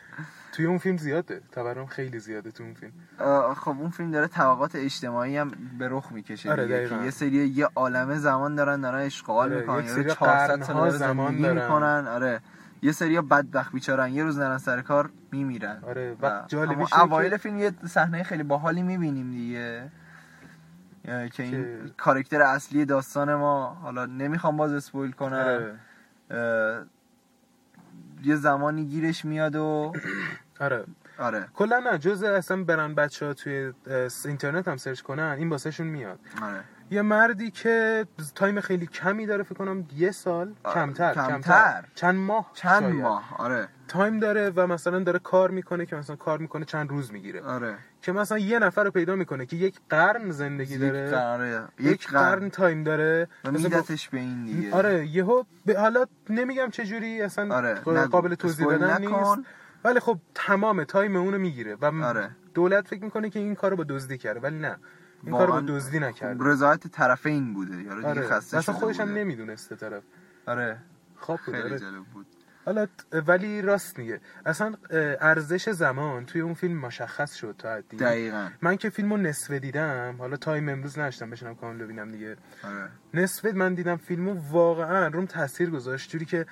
[0.54, 1.42] توی اون فیلم زیاده.
[1.52, 2.92] تورم خیلی زیاده تو اون فیلم.
[3.54, 6.90] خب اون فیلم داره طبقات اجتماعی هم به رخ می‌کشه آره،.
[6.90, 9.88] که یه سری یه عالمه زمان دارن دارن اشغال آره، می‌کنن.
[9.88, 11.62] سری 400 قرنها سال زمان دارن.
[11.62, 12.08] می‌کنن.
[12.08, 12.40] آره.
[12.82, 14.14] یه سری بدبخت بیچارن.
[14.14, 15.80] یه روز نرن سر کار میمیرن.
[15.88, 19.92] آره و جالبیش اوایل فیلم یه صحنه خیلی باحالی می‌بینیم دیگه.
[21.04, 25.34] که این کارکتر اصلی داستان ما حالا نمی‌خوام باز اسپویل کنم.
[25.34, 26.86] آره.
[28.24, 29.94] یه زمانی گیرش میاد و
[30.60, 30.84] آره.
[31.20, 31.48] آره.
[31.54, 33.74] کلا نه جز اصلا برن بچه ها توی
[34.26, 36.20] اینترنت هم سرچ کنن این واسهشون میاد.
[36.42, 36.64] آره.
[36.92, 38.06] یه مردی که
[38.36, 41.84] time خیلی کمی داره فکر کنم یه سال آه، کمتر کمتر.
[41.96, 42.96] چند ماه چند شاید.
[42.96, 43.68] ماه آره.
[43.88, 47.42] time داره و مثلا داره کار می‌کنه که مثلا کار می‌کنه چند روز می‌گیره.
[47.42, 47.78] آره.
[48.02, 51.12] که مثلا یه نفر رو پیدا می‌کنه که یک قرن زندگی داره.
[51.12, 52.50] قرن یک قرن.
[52.50, 53.28] time داره.
[53.44, 54.76] و میدتش به این دیگه.
[54.76, 57.74] آره یهو به حالا نمیگم چه جوری اصلا آره،.
[58.06, 59.02] قابل توضیح دادن.
[59.02, 59.40] نیست.
[59.84, 62.30] ولی خب تمام time اونو می‌گیره و آره.
[62.54, 64.78] دولت فکر می‌کنه که این کارو با دزدی کرده ولی نه.
[65.24, 66.44] این کارو با دزدی نکرده.
[66.44, 67.82] رضایت طرفین بوده.
[67.84, 68.22] یارو دیگه آره.
[68.28, 69.10] خسته شده خودش هم.
[69.10, 70.04] نمی‌دونسته طرف.
[70.48, 70.78] آره.
[71.16, 71.80] خواب بود خیلی آره.
[71.80, 72.26] جالب بود.
[72.66, 72.88] حالا
[73.28, 74.22] ولی راست میگه.
[74.46, 74.74] اصلا
[75.22, 77.98] ارزش زمان توی اون فیلم مشخص شد تا حدی.
[77.98, 78.50] دقیقا.
[78.62, 82.36] من که فیلمو نصفه دیدم حالا time امروز نشدم بشنم کامل ببینم دیگه.
[82.64, 82.90] آره.
[83.14, 86.10] نصفه من دیدم فیلمو واقعا روم تاثیر گذاشت.
[86.12, 86.46] جوری که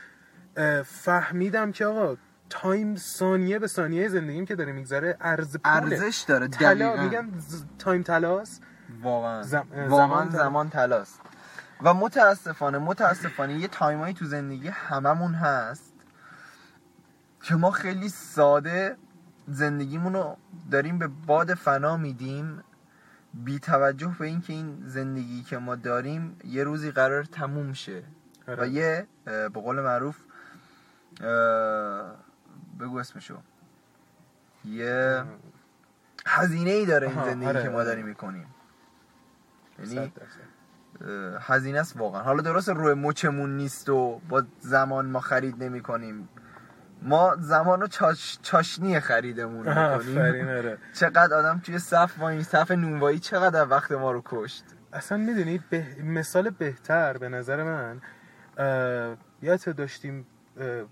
[0.86, 2.18] فهمیدم که آقا
[2.52, 8.04] time ثانیه به ثانیه زندگیم که داره میگذره ارز ارزش داره طلا میگن ز- time
[8.04, 8.62] طلاست.
[9.04, 9.44] واقعا.
[9.44, 11.20] زم- واقعا زمان زمان طلاست.
[11.84, 15.94] و متاسفانه متاسفانه یه time ایی تو زندگی هممون هست
[17.42, 18.96] که ما خیلی ساده
[19.48, 20.38] زندگیمون رو
[20.72, 22.64] داریم به باد فنا میدیم.
[23.34, 28.04] بی توجه به اینکه این زندگی که ما داریم یه روزی قراره تموم شه.
[28.48, 28.64] آره.
[28.64, 30.16] و یه به قول معروف
[32.80, 33.38] بگو اسمشو.
[34.66, 35.24] یه
[36.26, 37.86] هزینه ای داره این زندگی آره، که ما آره.
[37.86, 38.48] داریم می‌کنیم.
[39.80, 40.14] یعنی
[41.40, 42.22] هزینه است واقعا.
[42.22, 46.30] حالا درست روی مچمون نیست و با زمان ما خرید نمی کنیم
[47.02, 48.40] ما زمان رو چاش...
[48.42, 50.48] چاشنی خریدمون می‌کنیم.
[50.48, 50.78] آره.
[51.00, 54.66] چقدر آدم توی صف وای صف نونوایی چقدر وقت ما رو کشت.
[54.94, 55.86] اصلا می‌دونی به...
[56.04, 58.02] مثال بهتر به نظر من
[58.58, 60.26] اه، یادت داشتیم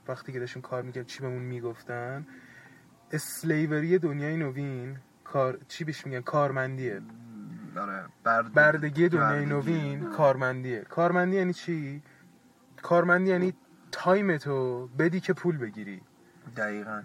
[0.07, 2.27] وقتی که داشتیم کار می‌کردیم چی بهمون می‌گفتن؟
[3.11, 7.01] slavery دنیای نوین کار چی بهش میگن؟ کارمندیه.
[7.77, 8.53] آره برد...
[8.53, 9.45] بردگی دنیای بردگی.
[9.45, 10.81] نوین کارمندیه.
[10.81, 12.01] کارمندی یعنی چی؟
[12.81, 13.53] کارمندی یعنی
[13.91, 16.01] time تو بدی که پول بگیری.
[16.57, 17.01] دقیقا.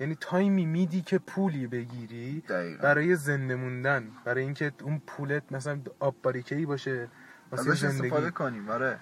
[0.00, 2.82] یعنی time ی میدی که پولی بگیری دقیقا.
[2.82, 4.10] برای زنده موندن.
[4.24, 7.08] برای اینکه اون پولت مثلا آب باریکه ای باشه
[7.50, 8.98] واسه زندگی استفاده کنیم آره.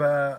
[0.00, 0.36] و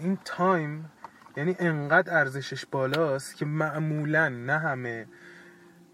[0.00, 0.90] این تایم
[1.36, 5.06] یعنی انقدر ارزشش بالاست که معمولا نه همه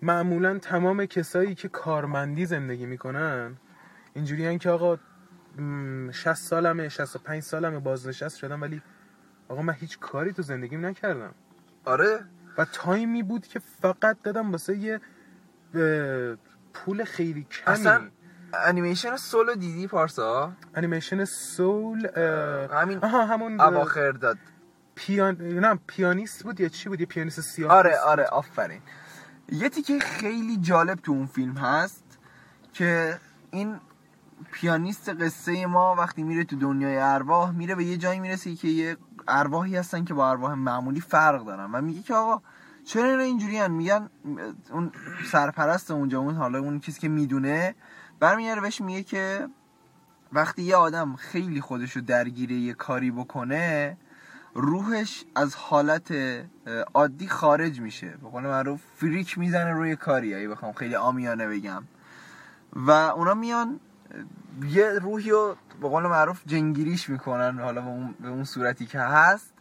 [0.03, 3.57] معمولا تمام کسایی که کارمندی زندگی می‌کنن
[4.15, 4.99] اینجوری که آقا
[5.59, 8.83] م، 60 سالمه 65 سالمه بازنشست شدم ولی
[9.49, 11.35] آقا من هیچ کاری تو زندگیم نکردم.
[11.85, 12.21] آره؟
[12.59, 15.01] و تایمی بود که فقط دادم واسه یه
[16.75, 17.75] پول خیلی کمی.
[17.75, 18.09] اصلا
[18.67, 24.39] انیمیشن سولو دیدی پارسا انیمیشن سول اه، همین آها همون اواخر داد
[24.95, 27.99] پیان نه پیانیست بود یا چی بود یه پیانیست سیاه آره.
[27.99, 28.81] آره آفرین
[29.49, 32.05] یه تیکه خیلی جالب تو اون فیلم هست
[32.73, 33.19] که
[33.51, 33.81] این
[34.53, 38.97] پیانیست قصه ما وقتی میره تو دنیای ارواح میره به یه جایی می‌رسه که یه
[39.29, 42.43] ارواحی هستن که با ارواح معمولی فرق دارن و میگه که آقا
[42.85, 44.11] چرا اینا اینجوری؟ میگن
[44.71, 44.93] اون
[45.25, 47.75] سرپرست اونجا اون حالا اون کسی که می‌دونه
[48.21, 49.49] برمیگره بهش میگه که
[50.33, 53.97] وقتی یه آدم خیلی خودشو درگیره یه کاری بکنه
[54.55, 56.15] روحش از حالت
[56.95, 58.09] عادی خارج میشه.
[58.09, 61.85] به قول معروف فریک می‌زنه روی کاری اگه بخوام خیلی آمیانه بگم.
[62.73, 63.81] و اونا میان
[64.69, 69.01] یه روحی رو به قول معروف جنگیریش می‌کنن حالا به اون, به اون صورتی که
[69.01, 69.54] هست.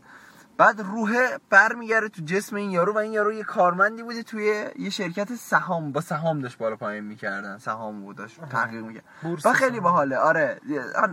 [0.58, 4.90] بعد روحه برمیگره تو جسم این یارو و این یارو یه کارمندی بوده توی یه
[4.90, 5.92] شرکت سهام.
[5.92, 7.58] با سهام داشت بالا پایین می‌کردن.
[7.58, 9.04] سهام بود داشت تحقیق می‌کرد.
[9.46, 9.80] و خیلی.
[9.80, 10.18] باحاله.
[10.18, 10.60] آره.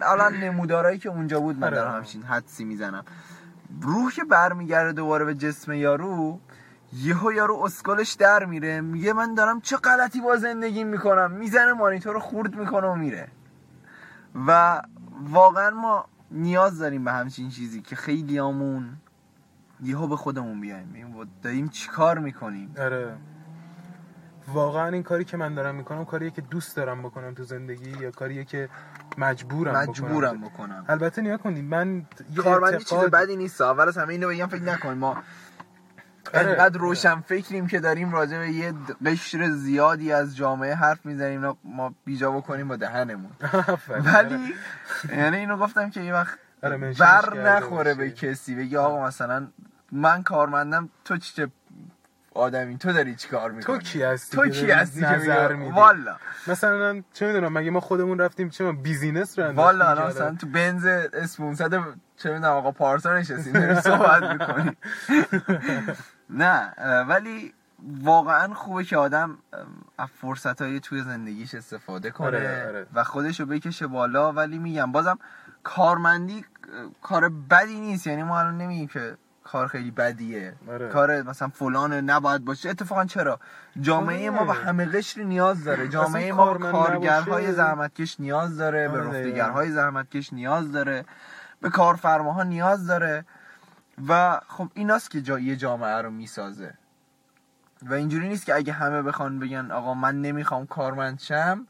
[0.02, 1.76] الان نمودارایی که اونجا بود من آره.
[1.76, 3.04] دارم همچین حدسی می‌زنم.
[3.80, 6.40] روح که برمیگرده دوباره به جسم یارو
[6.92, 8.80] یهو یارو اسکلش در میره.
[8.80, 11.30] میگه من دارم چه غلطی با زندگی می‌کنم.
[11.30, 13.28] می‌زنه مانیتور رو خورد می‌کنه و میره.
[14.46, 14.82] و
[15.22, 18.96] واقعا ما نیاز داریم به همچین چیزی که خیلی آمون
[19.82, 20.88] یهو به خودمون بیایم.
[20.90, 23.16] ببین داریم چیکار می‌کنیم؟ آره.
[24.48, 28.10] واقعا این کاری که من دارم می‌کنم کاریه که دوست دارم بکنم تو زندگی یا
[28.10, 28.68] کاریه که
[29.18, 30.48] مجبورم مجبورم بکنم.
[30.48, 33.60] بکنم البته نیا کنید من کارمندی چیز اعتقاد- بدی نیست.
[33.60, 34.94] اول از همه اینو بگم فکر نکن.
[34.94, 35.16] ما
[36.34, 36.48] آره.
[36.48, 38.74] انقدر روشن فکریم که داریم راجع به یه
[39.06, 41.52] قشر زیادی از جامعه حرف می‌زنیم.
[41.64, 43.30] ما بیجا بکنیم با دهنمون.
[44.14, 44.54] ولی
[45.08, 48.10] یعنی اینو گفتم که یه وقت آره، بر نخوره به.
[48.10, 48.54] کسی.
[48.54, 49.46] بگی آقا مثلا
[49.92, 51.48] من کارمندم تو چه
[52.34, 55.70] آدمی؟ تو داری چی کار می‌کنی؟ تو کی هستی تو کی داری هستی نظر میدی؟
[55.70, 56.16] والا.
[56.46, 60.14] مثلا چه می‌دونم مگه ما خودمون رفتیم چه می‌دونم بیزینس رو والا الان آره.
[60.14, 61.70] مثلا تو بنز اسپونسد
[62.16, 64.76] چه می‌دونم آقا پارسا نشستیم داریم صحبت می‌کنیم.
[66.42, 66.74] نه
[67.08, 67.54] ولی
[68.02, 69.38] واقعا خوبه که آدم
[70.20, 72.86] فرصت های توی زندگیش استفاده کنه آره، آره.
[72.94, 74.32] و خودش رو بکشه بالا.
[74.32, 75.18] ولی میگم بازم
[75.62, 76.44] کارمندی
[77.02, 78.06] کار بدی نیست.
[78.06, 80.88] یعنی ما الان نمیگیم که کار خیلی بدیه آره.
[80.88, 83.40] کار مثلا فلان نباید باشه اتفاقا چرا
[83.80, 84.38] جامعه آره.
[84.38, 87.52] ما به همه قشر نیاز داره جامعه ما به کارگرهای.
[87.52, 89.18] زحمتکش نیاز داره به آره، دقیقاً.
[89.18, 91.04] رفتگرهای زحمتکش نیاز داره
[91.60, 93.24] به کارفرماها نیاز داره
[94.08, 96.74] و خب ایناست که جا یه جامعه رو می‌سازه
[97.82, 101.66] و اینجوری نیست که اگه همه بخوان بگن آقا من نمی‌خوام کارمند شم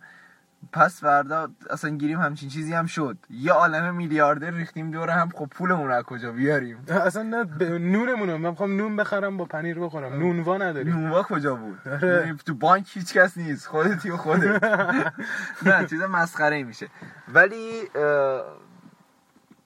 [0.73, 3.17] پس فردا اصلا گیریم همچین چیزی هم شد.
[3.31, 7.63] یه عالم میلیاردر ریختیم دور هم خب پولمون از کجا بیاریم؟ اصلا نه ب...
[7.63, 10.13] نونمونو من می‌خوام نون بخرم با پنیر بخورم.
[10.13, 10.97] نونوا نداریم.
[10.97, 12.27] نونوا کجا بود؟ آره.
[12.27, 13.67] یعنی تو بانک هیچ کس نیست.
[13.67, 14.65] خودتی و خودت.
[15.67, 16.89] نه چیز مسخره میشه.
[17.29, 17.83] ولی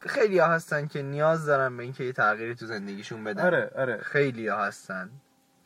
[0.00, 3.46] خیلی ها هستن که نیاز دارن به اینکه یه تغییری تو زندگیشون بدن.
[3.46, 3.98] آره آره.
[4.02, 5.10] خیلی ها هستن.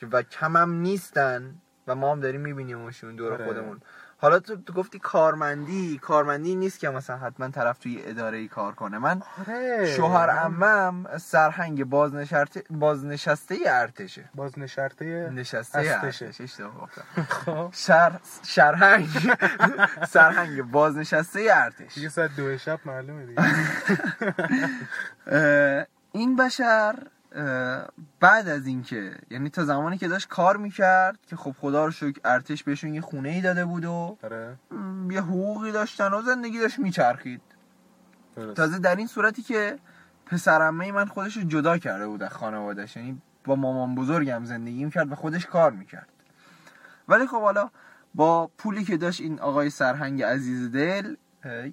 [0.01, 1.55] که و کم هم نیستن
[1.87, 3.45] و ما هم داریم میبینیمشون دور آره.
[3.45, 3.81] خودمون.
[4.21, 8.75] حالا تو, تو گفتی کارمندی کارمندی نیست که مثلا حتما طرف توی اداره ای کار
[8.75, 8.99] کنه.
[8.99, 9.95] من آره.
[9.97, 14.25] شوهر عمم سرهنگ بازنشسته بازنشسته ارتشه.
[14.35, 16.25] بازنشسته نشسته هستشه.
[16.25, 17.23] ارتش اشتباه گفتم.
[17.23, 17.69] خب.
[17.73, 19.09] شر شرهنگ.
[20.15, 21.95] سرهنگ بازنشسته ارتش.
[21.95, 23.43] دیگه ساعت دو شب معلومه دیگه.
[26.13, 26.95] این بشر
[28.21, 32.21] بعد از اینکه یعنی تا زمانی که داشت کار می‌کرد که خب خدا رو شکر
[32.25, 34.57] ارتش بهشون یه خونه ای داده بود و آره.
[35.11, 37.41] یه حقوقی داشتن و زندگی داشت میچرخید.
[38.37, 38.57] درست.
[38.57, 39.79] تازه در این صورتی که
[40.27, 45.13] پسرمه من خودش رو جدا کرده بود از خانوادش یعنی با مامان بزرگم زندگی می‌کرد
[45.13, 46.09] و خودش کار می‌کرد.
[47.09, 47.71] ولی خب حالا
[48.15, 51.15] با پولی که داشت این آقای سرهنگ عزیز دل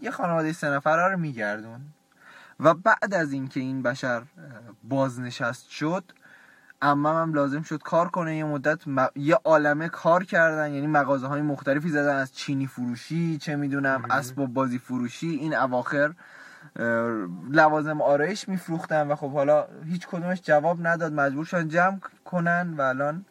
[0.01, 1.81] یه خانواده سه نفره رو میگردون
[2.59, 4.23] و بعد از اینکه این بشر
[4.83, 6.03] بازنشست شد
[6.81, 8.37] امم هم لازم شد کار کنه.
[8.37, 10.73] یه مدت م- یه عالمه کار کردن.
[10.73, 14.11] یعنی مغازه های مختلفی زدن از چینی فروشی چه می‌دونم مهم.
[14.11, 15.27] اسباب بازی فروشی.
[15.29, 16.13] این اواخر
[17.51, 21.13] لوازم آرایش میفروختن و خب حالا هیچ کدومش جواب نداد.
[21.13, 23.25] مجبور شدن جمع کنن و الان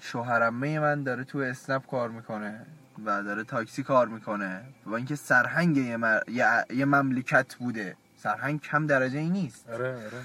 [0.00, 2.66] شوهرمه من داره تو اسنپ کار می‌کنه.
[3.04, 4.62] و داره تاکسی کار می‌کنه.
[4.86, 7.96] و اینکه سرهنگ یه, مر- یه- یه مملکت بوده.
[8.16, 9.68] سرهنگ کم درجه ای نیست.
[9.70, 10.22] آره آره.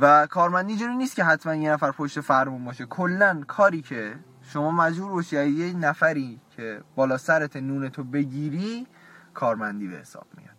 [0.00, 2.86] و کارمندی جوری نیست که حتما یه نفر پشت فرمون باشه.
[2.86, 8.86] کلا کاری که شما مجبور باشی یه نفری که بالا سرت نون تو بگیری
[9.34, 10.56] کارمندی به حساب میاد.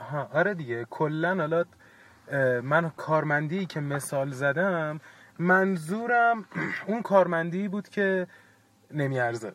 [0.00, 0.86] آها آره دیگه.
[0.90, 1.64] کلا حالا
[2.62, 5.00] من کارمندی که مثال زدم
[5.38, 6.44] منظورم
[6.88, 8.26] اون کارمندی بود که
[8.94, 9.52] نمیارزه.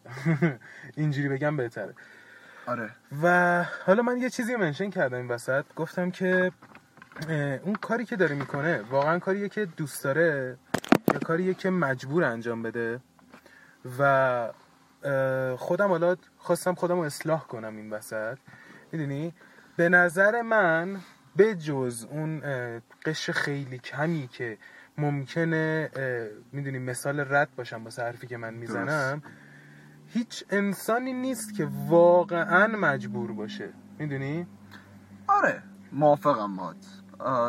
[0.97, 1.93] اینجوری بگم بهتره.
[2.65, 2.89] آره.
[3.23, 5.65] و حالا من یه چیزی منشن کردم این وسط.
[5.75, 6.51] گفتم که
[7.63, 10.57] اون کاری که داره می‌کنه واقعا کاریه که دوست داره
[11.13, 12.99] یا کاریه که مجبور انجام بده.
[13.99, 14.53] و
[15.57, 18.37] خودم حالا خواستم خودم رو اصلاح کنم این وسط.
[18.91, 19.33] می‌دونی؟
[19.75, 20.97] به نظر من
[21.35, 22.41] به جز اون
[23.05, 24.57] قش خیلی کمی که
[24.99, 25.89] ممکنه
[26.51, 29.21] می‌دونی مثال رد باشم با حرفی که من می‌زنم.
[30.07, 33.69] هیچ انسانی نیست که واقعا مجبور باشه.
[33.99, 34.47] می‌دونی؟
[35.27, 36.75] آره موافقم باد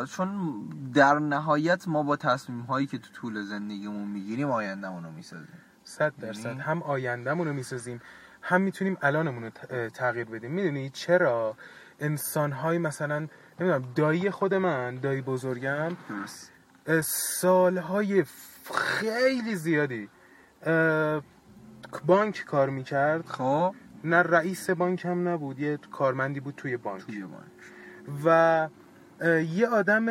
[0.07, 0.61] چون
[0.93, 5.57] در نهایت ما با تصمیم هایی که تو طول زندگیمون می‌گیریم آیندهمون رو می‌سازیم.
[5.83, 8.01] صد درصد یعنی؟ هم آیندهمون رو می‌سازیم
[8.41, 9.49] هم می‌تونیم الانمون رو
[9.89, 10.51] تغییر بدیم.
[10.51, 11.55] می‌دونی؟ چرا؟
[11.99, 13.27] انسان های مثلا
[13.59, 16.51] نمی‌دونم دایی خود من دایی بزرگم درست.
[17.03, 18.23] سالهای
[18.73, 20.09] خیلی زیادی.
[22.05, 23.25] بانک کار می‌کرد.
[23.25, 23.75] خب.
[24.03, 27.05] نه رئیس بانک هم نبود یه کارمندی بود توی بانک.
[27.05, 27.51] توی بانک.
[28.25, 28.67] و
[29.41, 30.09] یه آدم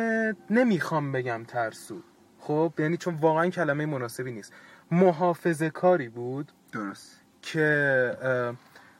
[0.49, 2.01] نمی‌خوام بگم ترسو.
[2.39, 4.53] خب یعنی چون واقعا کلمه مناسبی نیست.
[4.91, 7.21] محافظه کاری بود درست.
[7.41, 8.55] که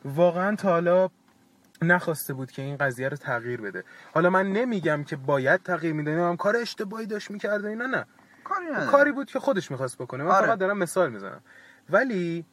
[0.05, 1.09] واقعا تا حالا
[1.81, 3.83] نخواسته بود که این قضیه رو تغییر بده.
[4.13, 8.05] حالا من نمیگم که باید تغییر میده هم کار اشتباهی داشت می‌کرده اینا نه.
[8.43, 10.23] کاری نداره کاری بود که خودش می‌خواست بکنه.
[10.23, 10.47] من آره.
[10.47, 11.41] فقط دارم مثال می‌زنم.
[11.89, 12.45] ولی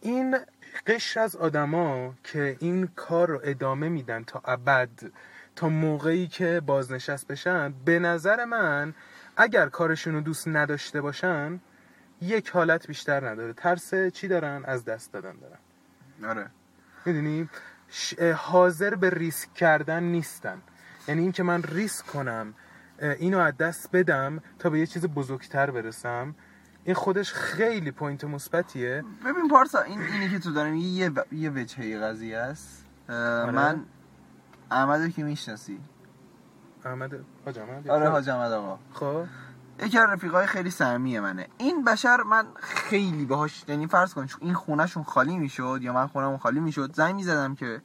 [0.00, 0.38] این
[0.86, 4.90] قشر از آدما که این کار رو ادامه میدن تا ابد
[5.56, 8.94] تا موقعی که بازنشست بشن به نظر من
[9.36, 11.60] اگر کارشون رو دوست نداشته باشن
[12.20, 13.52] یک حالت بیشتر نداره.
[13.52, 15.58] ترس چی دارن؟ از دست دادن دارن.
[16.30, 16.50] آره.
[17.04, 17.48] می‌دونی؟
[18.36, 20.62] حاضر به ریسک کردن نیستن
[21.08, 22.54] یعنی اینکه من ریسک کنم
[23.18, 26.34] اینو از دست بدم تا به یه چیز بزرگتر برسم
[26.84, 29.04] این خودش خیلی point مثبتیه.
[29.24, 32.86] ببین پارسا این اینی که تو دارم یه و- یه وجهه قضیه است.
[33.08, 33.50] آره.
[33.50, 33.84] من
[34.70, 35.78] احمدو که می‌شناسی.
[36.84, 37.10] احمد
[37.44, 37.88] حاج احمد.
[37.90, 38.78] آره حاج احمد آقا.
[38.92, 39.24] خب.
[39.82, 41.48] یکی از رفیقای خیلی صمیمی منه.
[41.58, 46.38] این بشر من خیلی باهاش یعنی فرض کن این خونهشون خالی می‌شد یا من خونمون
[46.38, 47.82] خالی می‌شد زنگ می‌زدم که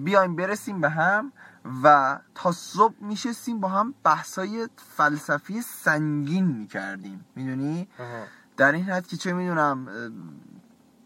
[0.00, 1.32] بیایم برسیم به هم
[1.84, 7.24] و تا صبح میشستیم با هم بحثای فلسفی سنگین می‌کردیم.
[7.36, 7.88] می‌دونی.
[8.56, 9.88] در این حد که چه می‌دونم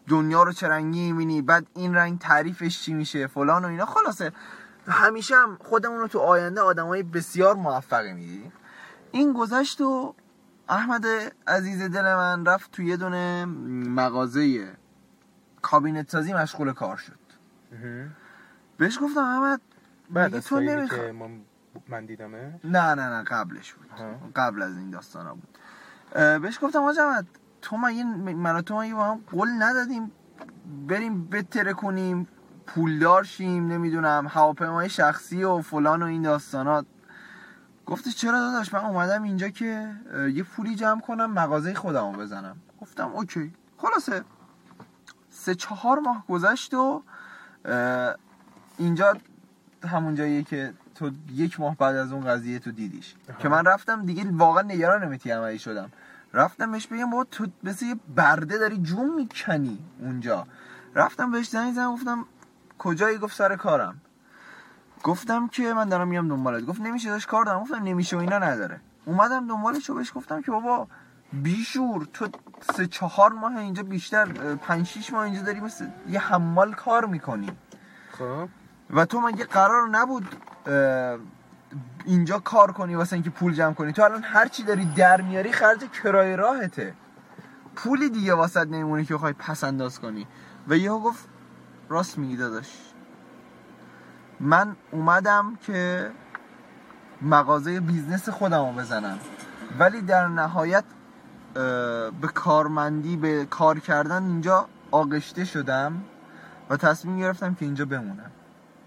[0.08, 3.86] دنیا رو چه رنگی می‌بینی بعد این رنگ تعریفش چی میشه فلان و اینا.
[3.86, 4.32] خلاصه
[4.88, 8.52] همیشه هم خودمون رو تو آینده آدمای بسیار موفقی می‌دیدیم
[9.12, 10.14] این گذشت و
[10.68, 11.04] احمد
[11.46, 13.44] عزیز دل من رفت تو یه دونه
[13.88, 14.72] مغازه
[15.62, 17.18] کابینت سازی مشغول کار شد.
[18.78, 19.60] بهش گفتم احمد
[20.10, 21.40] بعد تو فیلی نمیخوا- که من,
[21.88, 23.90] من دیدمه؟ نه نه نه قبلش بود.
[24.36, 25.58] قبل از این داستان ها بود
[26.42, 27.26] بهش گفتم آج احمد
[27.62, 30.12] تو مگه من و تو مگه با هم قول ندادیم
[30.88, 32.28] بریم بتره کنیم
[32.66, 36.86] پولدار شیم نمی‌دونم هواپیمای شخصی و فلان و این داستانات؟
[37.86, 39.90] گفتش چرا داداش؟ من اومدم اینجا که
[40.34, 42.56] یه پولی جمع کنم مغازه خودمو بزنم.
[42.80, 43.52] گفتم اوکی.
[43.76, 44.24] خلاصه.
[45.30, 47.02] سه چهار ماه گذشت و
[48.78, 49.16] اینجا
[49.88, 53.14] همون جاییه که تو یک ماه بعد از اون قضیه تو دیدیش.
[53.38, 55.92] که من رفتم دیگه واقعا نگران عملی شدم.
[56.34, 60.46] رفتم بهش بگم بابا تو مثل یه برده داری جون می‌کنی اونجا.
[60.94, 62.24] رفتم بهش زنگ زدم گفتم
[62.78, 64.00] کجایی؟ گفت سر کارم.
[65.02, 66.66] گفتم که من دارم میام دنبالت.
[66.66, 67.60] گفت نمیشه داشت کار دارم.
[67.60, 68.80] گفتم نمیشه و اینا نداره.
[69.04, 70.88] اومدم دنبالش و بهش گفتم که بابا
[71.32, 72.28] بیشور تو
[72.76, 77.50] سه چهار ماه اینجا بیشتر پنج شیش ماه اینجا داری مثل یه حمال کار می‌کنی.
[78.12, 78.48] خب.
[78.90, 80.36] و تو مگه قرار نبود
[82.04, 85.52] اینجا کار کنی واسه اینکه پول جمع کنی؟ تو الان هر چی داری در میاری
[85.52, 86.94] خرج کرایه راهته.
[87.76, 90.26] پولی دیگه واست نمیمونه که بخوای پس انداز کنی.
[90.68, 91.28] و یهو گفت
[91.88, 92.91] راست میگی داداش.
[94.42, 96.10] من اومدم که
[97.22, 99.18] مغازه business خودم رو بزنم.
[99.78, 100.84] ولی در نهایت
[102.20, 106.04] به کارمندی به کار کردن اینجا آغشته شدم
[106.70, 108.30] و تصمیم گرفتم که اینجا بمونم.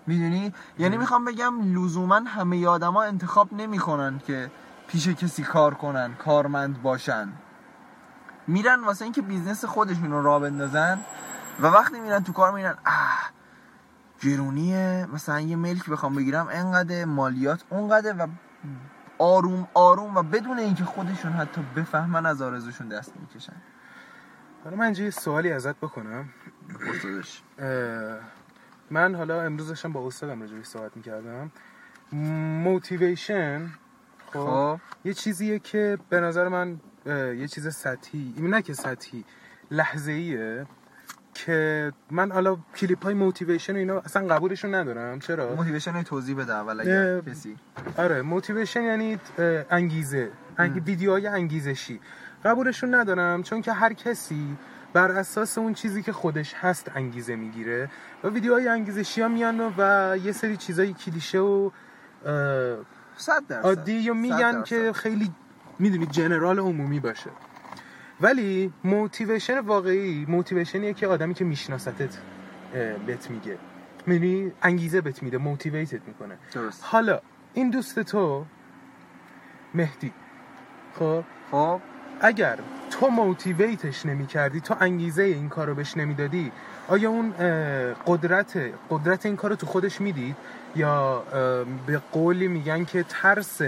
[0.07, 4.51] می‌دونی؟ یعنی می‌خوام بگم لزوما همه آدما انتخاب نمی‌کنن که
[4.87, 7.29] پیش کسی کار کنن کارمند باشن.
[8.47, 10.99] میرن واسه اینکه business خودشون رو راه بندازن
[11.59, 13.34] و وقتی میرن تو کار میرن اه
[14.25, 18.27] گرونیه مثلا یه ملک بخوام بگیرم انقدر مالیات اونقدر و
[19.17, 23.55] آروم آروم و بدون اینکه خودشون حتی بفهمن از آرزوشون دست می‌کشن.
[24.63, 26.29] حالا من یه سوالی ازت بکنم.
[27.59, 28.19] اه،
[28.91, 31.51] من حالا امروز داشتم با استادم راجع بهش صحبت می‌کردم.
[32.63, 33.69] motivation
[34.33, 34.79] خب خب.
[35.03, 39.25] یه چیزیه که به نظر من اه، یه چیز سطحی نه که سطحی
[39.71, 40.65] لحظه ایه
[41.35, 45.19] که من حالا کلیپ های motivation و اینا اصلا قبولشون ندارم.
[45.19, 47.55] چرا؟ motivation توضیح بده اول اگر کسی.
[47.97, 49.19] آره motivation یعنی
[49.69, 50.31] انگیزه.
[50.57, 50.81] انگ...
[50.85, 51.99] ویدیوهای انگیزشی.
[52.45, 54.57] قبولشون ندارم چون که هر کسی
[54.93, 57.89] بر اساس اون چیزی که خودش هست انگیزه می‌گیره.
[58.23, 61.69] و ویدیوهای انگیزشی ها میان و یه سری چیزای کلیشه و
[63.17, 63.65] صد درصد.
[63.65, 64.63] عادی صد میگن.
[64.63, 65.31] که خیلی
[65.79, 67.29] می‌دونی جنرال عمومی باشه.
[68.21, 72.17] ولی موتیویشن واقعی موتیویشنیه که آدمی که میشناستت
[73.06, 73.58] بهت میگه.
[74.06, 76.38] می‌دونی انگیزه بهت میده موتیویتت می‌کنه.
[76.54, 76.84] درست.
[76.86, 77.21] حالا
[77.54, 78.45] این دوست تو
[79.73, 80.12] مهدی.
[80.99, 81.80] خب؟ خب؟
[82.21, 82.58] اگر
[82.91, 86.51] تو موتیویتش نمی کردی تو انگیزه این کار رو بهش نمی‌دادی
[86.88, 87.32] آیا اون
[88.08, 90.36] قدرت قدرت این کار رو تو خودش می‌دید؟
[90.75, 91.23] یا
[91.86, 93.62] به قولی میگن که ترس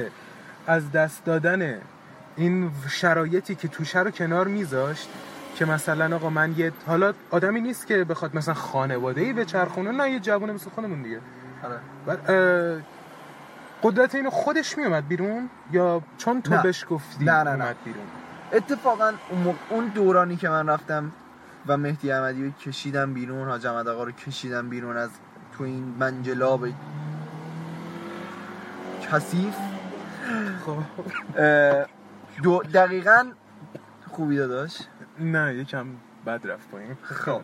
[0.68, 1.82] از دست دادن
[2.38, 5.10] این شرایطی که توشه رو کنار میذاشت
[5.56, 9.92] که مثلا آقا من یه حالا آدمی نیست که بخواد مثلا خانواده ای به چرخونه
[9.92, 11.20] نه یه جوونه مثل خودمون دیگه
[11.64, 12.84] آره.
[13.84, 16.58] قدرت اینو خودش میومد بیرون یا چون تو.
[16.58, 17.76] بهش گفتی نه، نه، نه.
[17.86, 18.04] بیرون
[18.54, 19.14] اتفاقا
[19.70, 21.12] اون, دورانی که من رفتم
[21.68, 25.10] و مهدی احمدی رو کشیدم بیرون حاج احمد آقا رو کشیدم بیرون از
[25.58, 26.68] تو این منجلاب
[29.12, 29.56] کثیف
[30.66, 30.84] خب
[32.44, 33.32] دو دقیقا
[34.12, 34.78] خوبی داداش؟
[35.20, 35.88] نه یکم
[36.26, 36.96] بد رفت پایین.
[37.04, 37.42] خب.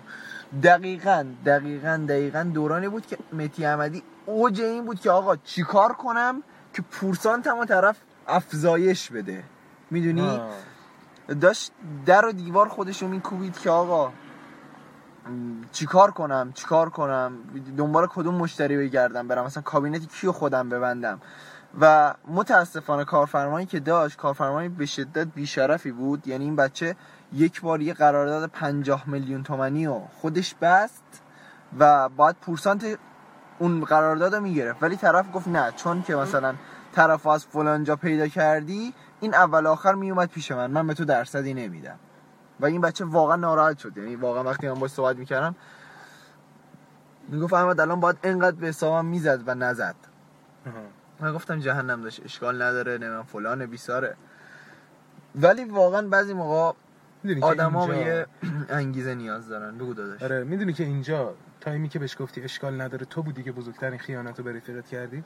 [0.64, 6.44] دقیقا دقیقا دقیقا دورانی بود که مهدی احمدی اوج این بود که آقا چیکار کنم
[6.74, 9.44] که پورسانتم و طرف افزایش بده.
[9.92, 10.42] می‌دونی.
[11.42, 11.72] داشت
[12.06, 14.12] در و دیوار خودشو میکوبید که آقا
[15.72, 17.34] چیکار کنم چیکار کنم؟
[17.78, 21.22] دنبال کدوم مشتری بگردم برم؟ مثلا کابینت کیو خودم ببندم؟
[21.80, 26.28] و متاسفانه کارفرمایی که داشت کارفرمایی به شدت بیشرفی بود.
[26.28, 26.96] یعنی این بچه
[27.34, 31.04] یک بار یه قرارداد 50 میلیون تومانی و خودش بست
[31.80, 33.00] و باید پورسانت
[33.60, 34.84] اون قرارداد رو می‌گرفت.
[34.84, 36.56] ولی طرف گفت نه چون که مثلا
[36.92, 40.72] طرف از فلان جا پیدا کردی این اول آخر میومد پیش من.
[40.72, 42.00] من به تو درصدی نمیدم.
[42.60, 43.98] و این بچه واقعا ناراحت شد.
[43.98, 45.56] یعنی واقعا وقتی من باش صحبت می‌کردم
[47.30, 49.96] می‌گفت احمد الان باید انقدر به حسابم می‌زد و نزد.
[51.20, 54.16] من گفتم جهنم داشت اشکال نداره نه فلان بیساره.
[55.36, 56.72] ولی واقعا بعضی موقع
[57.42, 58.28] آدما به اینجا- یه
[58.70, 59.78] انگیزه نیاز دارن.
[59.78, 60.24] بگو داداش.
[60.24, 64.38] آره می‌دونی که اینجا تایمی که بهش گفتی اشکال نداره تو بودی که بزرگترین خیانت
[64.38, 65.24] رو به رفیقت کردی؟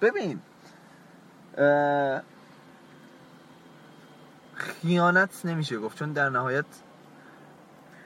[0.00, 0.40] ببین
[1.58, 2.22] اه،
[4.54, 6.64] خیانت نمیشه گفت چون در نهایت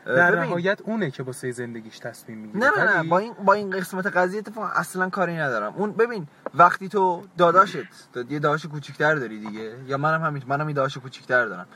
[0.07, 0.45] در ببین.
[0.45, 2.71] نهایت اونه که واسه زندگیش تصمیم می‌گیره.
[2.71, 5.75] نه نه نه با این با این قسمت قضیه اتفاقا اصلا کاری ندارم.
[5.77, 7.77] اون ببین وقتی تو داداشت
[8.13, 11.67] داد- یه داداش کوچیک‌تر داری دیگه یا منم همین منم یه داداش کوچیک‌تر دارم.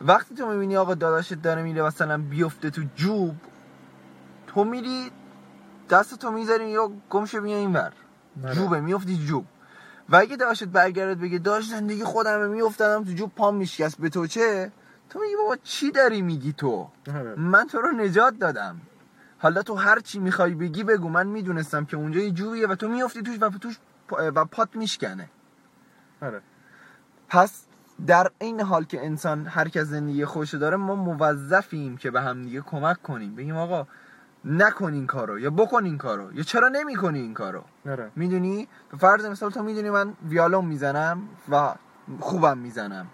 [0.00, 3.34] وقتی تو می‌بینی آقا داداشت داره میره مثلا بیفته تو جوب
[4.46, 5.10] تو میری
[5.90, 7.92] دست تو می‌ذاری یا گمشه بیا اینور.
[8.44, 8.54] آره.
[8.54, 9.44] جوبه میفتی جوب.
[10.08, 14.26] و اگه داشت برگرد بگه داشت زندگی خودمه میافتادم تو جوب پام میشکست به تو
[14.26, 14.72] چه؟
[15.10, 17.34] تو میگی بابا چی داری میگی تو؟ آره.
[17.34, 18.80] من تو رو نجات دادم.
[19.38, 21.08] حالا تو هر چی می‌خوای بگی بگو.
[21.08, 23.78] من می‌دونستم که اونجا یه جویه و تو میافتی توش و توش
[24.10, 25.28] و پات میشکنه.
[26.22, 26.40] آره.
[27.28, 27.64] پس
[28.06, 32.42] در این حال که انسان هر کس زندگی خوش داره ما موظفیم که به هم
[32.42, 33.34] دیگه کمک کنیم.
[33.34, 33.86] بگیم آقا
[34.44, 38.10] نکن این کارو یا بکن این کارو یا چرا نمی‌کنی این کارو؟ آره.
[38.16, 41.74] می‌دونی؟ به فرض مثال تو می‌دونی من ویالون می‌زنم و
[42.20, 43.06] خوبم می‌زنم.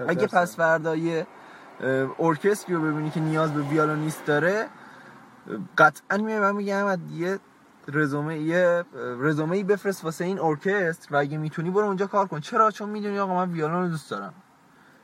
[0.00, 0.26] اگه.
[0.26, 1.26] پس فردا یه
[1.80, 4.66] اه، ارکستری رو ببینی که نیاز به ویولونیست داره
[5.78, 7.38] قطعا میای من میگم یه
[7.88, 12.40] رزومه یه رزومه ای بفرست واسه این ارکستر و اگه می‌تونی برو اونجا کار کن.
[12.40, 14.34] چرا؟ چون می‌دونی آقا من ویولون رو دوست دارم.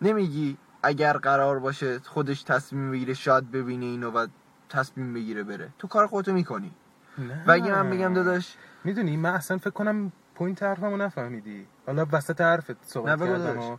[0.03, 4.26] نمیگی اگر قرار باشه خودش تصمیم بگیره شاید ببینه اینو و
[4.68, 5.68] تصمیم بگیره بره.
[5.78, 6.72] تو کار خودتو می‌کنی.
[7.18, 7.45] نه.
[7.47, 11.66] و اگه من بگم داداش می‌دونی من اصلا فکر کنم point حرفمو نفهمیدی.
[11.86, 13.78] حالا وسط حرفت صحبت کردم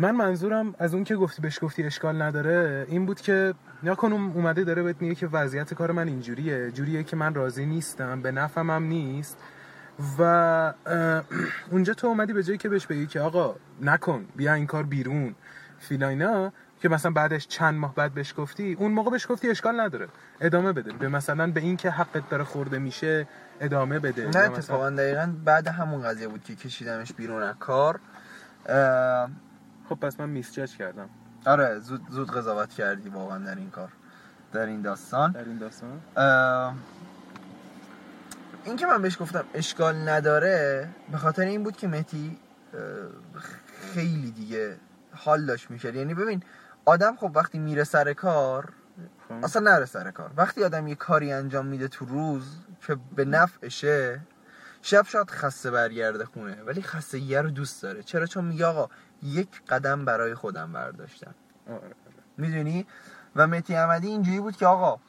[0.00, 4.12] من منظورم از اون که گفتی بهش گفتی اشکال نداره این بود که یا کن
[4.12, 8.22] اون اومده داره بهت میگه که وضعیت کار من اینجوریه جوریه که من راضی نیستم
[8.22, 9.38] به نفعم هم نیست.
[10.18, 10.74] و
[11.72, 15.34] اونجا تو اومدی به جایی که بهش بگی که آقا نکن بیا این کار بیرون
[15.78, 20.08] فیلاینا که مثلا بعدش چند ماه بعد بهش گفتی اون موقع بهش گفتی اشکال نداره
[20.40, 20.92] ادامه بده.
[20.92, 23.28] به مثلا به این که حقت داره خورده میشه
[23.60, 24.28] ادامه بده.
[24.28, 28.00] نه اتفاقا دقیقا بعد همون قضیه بود که کشیدمش بیرون از کار.
[29.88, 31.08] خب پس من میسجاج کردم.
[31.46, 33.92] آره زود زود قضاوت کردی واقعا در این کار
[34.52, 35.32] در این داستان.
[35.32, 36.74] در این داستان؟ اه،
[38.64, 42.38] این که من بهش گفتم اشکال نداره به خاطر این بود که متی
[43.94, 44.76] خیلی دیگه
[45.12, 45.94] حال داشت می‌کرد.
[45.94, 46.42] یعنی ببین
[46.84, 48.72] آدم خب وقتی میره سر کار
[49.28, 49.44] خب.
[49.44, 50.30] اصلا نره سر کار.
[50.36, 54.20] وقتی آدم یه کاری انجام میده تو روز که به نفعشه
[54.82, 58.02] شب شاید خسته برگرده خونه ولی خستگیه رو دوست داره.
[58.02, 58.88] چرا؟ چون میگه آقا
[59.22, 61.34] یک قدم برای خودم برداشتم.
[61.70, 61.94] آره.
[62.36, 62.86] می‌دونی؟
[63.36, 65.00] و متی احمدی اینجوری بود که آقا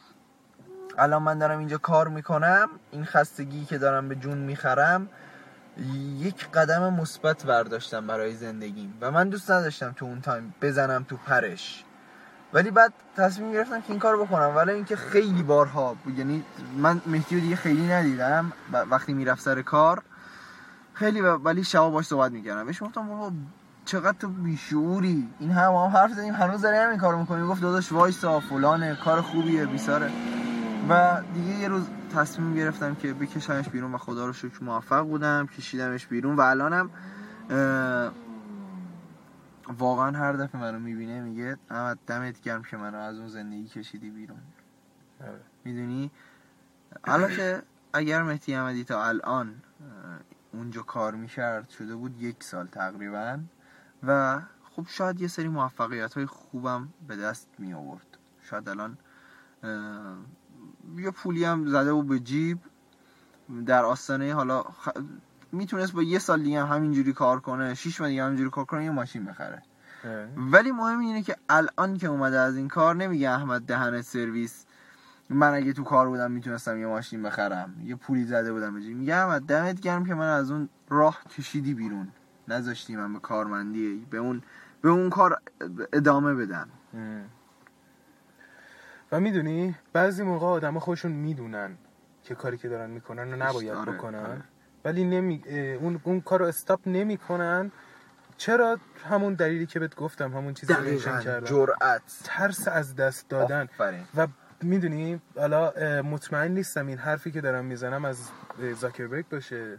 [0.97, 5.09] الان من دارم اینجا کار می‌کنم این خستگی که دارم به جون می‌خرم
[6.17, 8.97] یک قدم مثبت برداشتم برای زندگیم.
[9.01, 11.83] و من دوست نداشتم تو اون تایم بزنم تو پرش.
[12.53, 14.55] ولی بعد تصمیم گرفتم که این کار بکنم.
[14.55, 16.43] ولی اینکه خیلی بارها یعنی
[16.77, 18.53] من مهدی رو دیگه خیلی ندیدم.
[18.71, 20.03] وقتی می‌رفت سر کار
[20.93, 22.65] خیلی ولی شبا باش صحبت می‌کردم.
[22.65, 23.31] بهش گفتم بابا
[23.89, 27.91] چقدر تو بیشعوری؟ این هم هم حرف زدیم هنوز داری همین کارو می‌کنی گفت داداش
[27.91, 30.11] وایسا فلانه کار خوبیه بیساره.
[30.89, 35.47] و دیگه یه روز تصمیم گرفتم که بکشمش بیرون و خدا رو شکر موفق بودم
[35.47, 36.89] کشیدمش بیرون و الانم
[39.77, 44.09] واقعا هر دفعه منو می‌بینه میگه احمد دمت گرم که منو از اون زندگی کشیدی
[44.09, 44.41] بیرون.
[45.21, 45.41] آره.
[45.65, 46.11] می‌دونی؟
[47.03, 47.61] البته
[47.93, 49.55] اگر مهدی احمدی تا الان
[50.53, 53.39] اونجا کار می‌کرد شده بود یک سال تقریبا.
[54.07, 54.41] و
[54.75, 58.97] خب شاید یه سری موفقیت های خوبم به دست می آورد شاید الان
[60.97, 62.59] یه پولی هم زده بود به جیب
[63.65, 64.89] در آستانه حالا خ...
[65.51, 68.83] می‌تونست با یه سال دیگه هم همینجوری کار کنه شیش ماه دیگه همینجوری کار کنه
[68.83, 69.63] یه ماشین بخره.
[70.37, 74.65] ولی مهم اینه که الان که اومده از این کار نمیگه احمد دهنت سرویس
[75.29, 77.75] من اگه تو کار بودم می‌تونستم یه ماشین بخرم.
[77.83, 78.97] یه پولی زده بودم به جیب.
[78.97, 82.07] میگه احمد دمت گرم که من از اون راه کشیدی بیرون.
[82.49, 84.41] نذاشتی من به کارمندی به اون
[84.81, 85.41] به اون کار
[85.93, 86.69] ادامه بدم.
[89.11, 91.77] و می‌دونی بعضی موقع آدم خودشون می‌دونن
[92.23, 94.19] که کاری که دارن می‌کنن رو نباید آره، بکنن.
[94.19, 94.41] آره.
[94.85, 95.43] ولی نمی...
[95.81, 97.71] اون اون کار رو استاپ نمی‌کنن.
[98.37, 98.77] چرا
[99.09, 102.01] همون دلیلی که بهت گفتم همون چیزی که کردم؟ جرأت.
[102.23, 103.63] ترس از دست دادن.
[103.63, 104.03] آفرین.
[104.15, 104.27] و
[104.61, 108.29] می‌دونی حالا مطمئن نیستم این حرفی که دارم می‌زنم از
[108.79, 109.77] زاکربرگ باشه.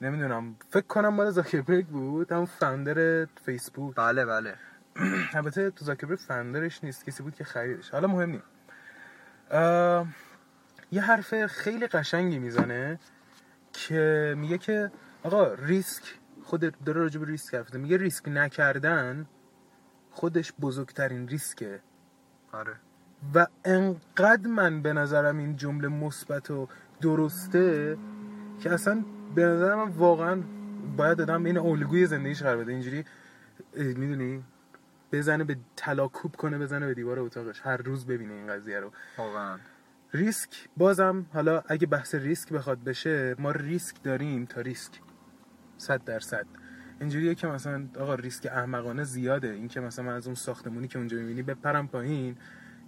[0.00, 0.56] نمی‌دونم.
[0.70, 3.94] فکر کنم مال زاکربرگ بود همون فاوندر فیسبوک.
[3.94, 4.54] بله بله.
[5.34, 7.90] البته تو زاکربرگ فاوندرش نیست کسی بود که خریدش.
[7.90, 8.44] حالا مهم نیست
[10.92, 12.98] یه حرف خیلی قشنگی می‌زنه
[13.72, 14.90] که میگه که
[15.22, 16.02] آقا ریسک
[16.42, 17.74] خود داره راجع به ریسک حرف.
[17.74, 19.26] میگه ریسک نکردن
[20.10, 21.80] خودش بزرگترین ریسکه.
[22.52, 22.74] آره.
[23.34, 26.68] و انقدر من به نظرم این جمله مثبت و
[27.00, 27.98] درسته
[28.60, 29.04] که اصلا
[29.34, 30.42] به نظر من واقعا
[30.96, 32.72] باید آدم این الگوی زندگیش قرار بده.
[32.72, 33.04] اینجوری
[33.76, 34.44] می‌دونی؟
[35.12, 37.60] بزنه به طلا کوب کنه بزنه به دیوار اتاقش.
[37.64, 38.92] هر روز ببینه این قضیه رو.
[39.18, 39.58] واقعا.
[40.12, 40.50] ریسک.
[40.76, 44.92] بازم حالا اگه بحث ریسک بخواد بشه ما ریسک داریم تا ریسک.
[45.78, 46.46] صد درصد.
[47.00, 49.48] اینجوریه که مثلا آقا ریسک احمقانه زیاده.
[49.50, 52.36] این که مثلا من از اون ساختمونی که اونجا می‌بینی بپرم پایین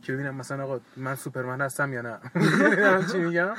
[0.03, 2.19] که ببینم مثلا آقا من سوپرمن هستم یا نه.
[3.13, 3.55] چی میگم؟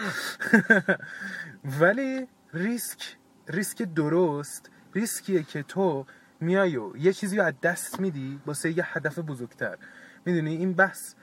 [1.82, 6.06] ولی ریسک ریسک درست ریسکیه که تو
[6.40, 9.78] میای و یه چیزی رو از دست میدی واسه یه هدف بزرگتر.
[10.26, 11.14] می‌دونی؟ این بحث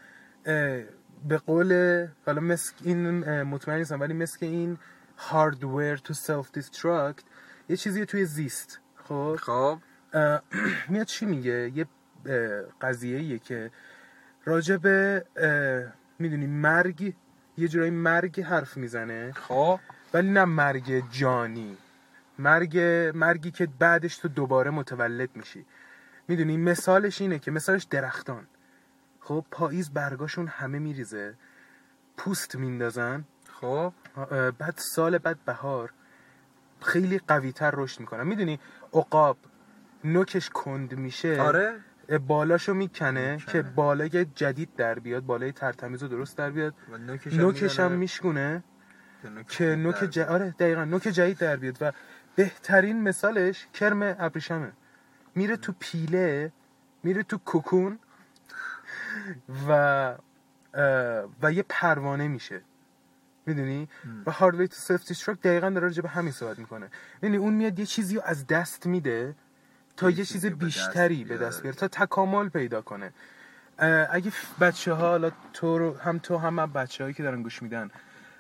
[1.29, 4.79] به قول حالا مثل این مطمئن نیستم ولی مثل این
[5.19, 7.25] Hardwired to Self-Destruct
[7.69, 8.81] یه چیزی توی زیست.
[8.95, 9.79] خب؟ خب.
[10.89, 11.87] میاد چی میگه؟ یه
[12.81, 13.71] قضیه ایه که
[14.45, 15.25] راجع به
[16.19, 17.15] می‌دونی مرگ
[17.57, 19.33] یه جورایی مرگ حرف می‌زنه.
[19.33, 19.81] خب.
[20.15, 21.77] ولی نه مرگ جانی.
[22.39, 22.79] مرگ
[23.15, 25.67] مرگی که بعدش تو دوباره متولد میشی.
[26.29, 28.47] می‌دونی مثالش اینه که مثالش درختان.
[29.21, 31.35] خب پاییز برگاشون همه میریزه.
[32.17, 33.25] پوست میندازن.
[33.61, 33.93] خب.
[34.59, 35.93] بعد سال بعد بهار
[36.83, 38.27] خیلی قوی تر رشد می‌کنن.
[38.27, 38.61] می‌دونی
[38.93, 39.39] عقاب
[40.05, 41.41] نوکش کند میشه.
[41.41, 41.75] آره.
[42.27, 43.53] بالاشو می‌کنه می‌کنه.
[43.53, 46.75] که بالای جدید در بیاد بالای ترتمیز درست در بیاد.
[47.33, 48.63] نوکش هم میشکونه.
[49.49, 50.19] که نوک در- ج...
[50.19, 51.93] آره دقیقا نوک جدید در بیاد و
[52.37, 54.73] بهترین مثالش کرم ابریشمه.
[55.35, 56.53] میره تو پیله
[57.03, 57.99] میره تو کوکون
[59.69, 60.15] و
[61.43, 62.61] و یه پروانه میشه.
[63.47, 63.89] می‌دونی؟
[64.27, 66.91] و Hardwired to Self-Destruct دقیقا داره راجع به همین صحبت می‌کنه.
[67.23, 69.35] می‌دونی؟ اون میاد یه چیزی رو از دست میده
[69.97, 71.47] تا یه چیز رو به دست بیشتری به بیاره.
[71.47, 73.13] دست بیاره تا تکامل پیدا کنه.
[74.11, 77.63] اگه بچه ها حالا تو رو هم تو هم, هم بچه هایی که دارن گوش
[77.63, 77.91] میدن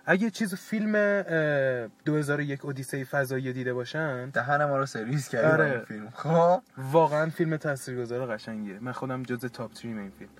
[0.06, 5.84] اگه چیز فیلم اه، 2001 اودیسه فضایی دیده باشن دهن ما رو سرویس کردی آره.
[5.88, 6.10] فیلم.
[6.14, 6.62] خب.
[6.78, 8.78] واقعا فیلم تاثیرگذار قشنگیه.
[8.80, 10.30] من خودم جز top three م این فیلم.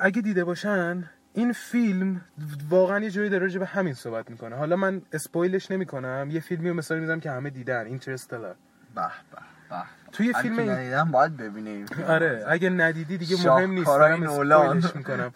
[0.00, 2.20] اگه دیده باشن این فیلم
[2.68, 4.56] واقعا یه جوری راجع به همین صحبت می‌کنه.
[4.56, 8.56] حالا من اسپویلش نمی‌کنم یه فیلمی رو مثال می‌زنم که همه دیدن اینترستلار
[8.94, 9.38] به به
[9.70, 9.97] به.
[10.18, 11.86] توی فیلم ندیدم باید فیلم.
[12.08, 14.76] آره اگه ندیدی دیگه مهم نیست دارم نولان.
[14.76, 15.32] اسپویلش می‌کنم.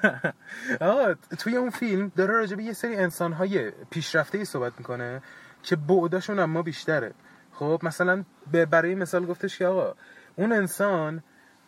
[0.90, 5.22] آقا توی اون فیلم داره راجع به یه سری انسانهای پیشرفته ای صحبت می‌کنه
[5.62, 7.12] که بعداشون اما بیشتره.
[7.52, 9.94] خب مثلا به- برای مثال گفتش که آقا
[10.36, 11.22] اون انسان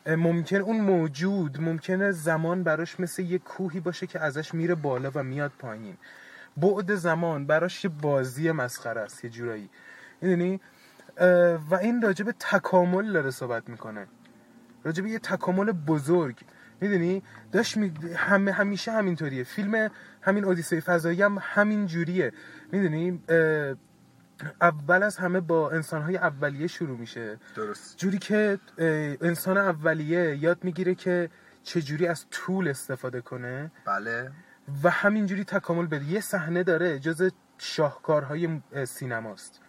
[0.07, 5.22] ممکن اون موجود ممکنه زمان براش مثل یه کوهی باشه که ازش میره بالا و
[5.22, 5.97] میاد پایین.
[6.57, 9.70] بعد زمان براش یه بازی مسخره است یه جورایی.
[10.20, 10.61] می‌دونی؟
[11.70, 14.06] و این راجع به تکامل داره صحبت می‌کنه.
[14.84, 16.40] راجع به یه تکامل بزرگ.
[16.80, 17.92] می‌دونی؟ داشت می...
[18.16, 19.44] همه همیشه همینطوریه.
[19.44, 19.90] فیلم
[20.22, 22.32] همین اودیسه فضایی هم همین جوریه.
[22.72, 23.22] می‌دونی؟
[24.60, 27.38] اول از همه با انسانهای اولیه شروع میشه.
[27.54, 27.98] درست.
[27.98, 28.58] جوری که
[29.20, 31.30] انسان اولیه یاد می‌گیره که
[31.62, 33.70] چجوری از طول استفاده کنه.
[33.86, 34.30] بله.
[34.82, 36.04] و همینجوری تکامل بده.
[36.04, 39.60] یه صحنه داره جز شاهکارهای اه، سینماست.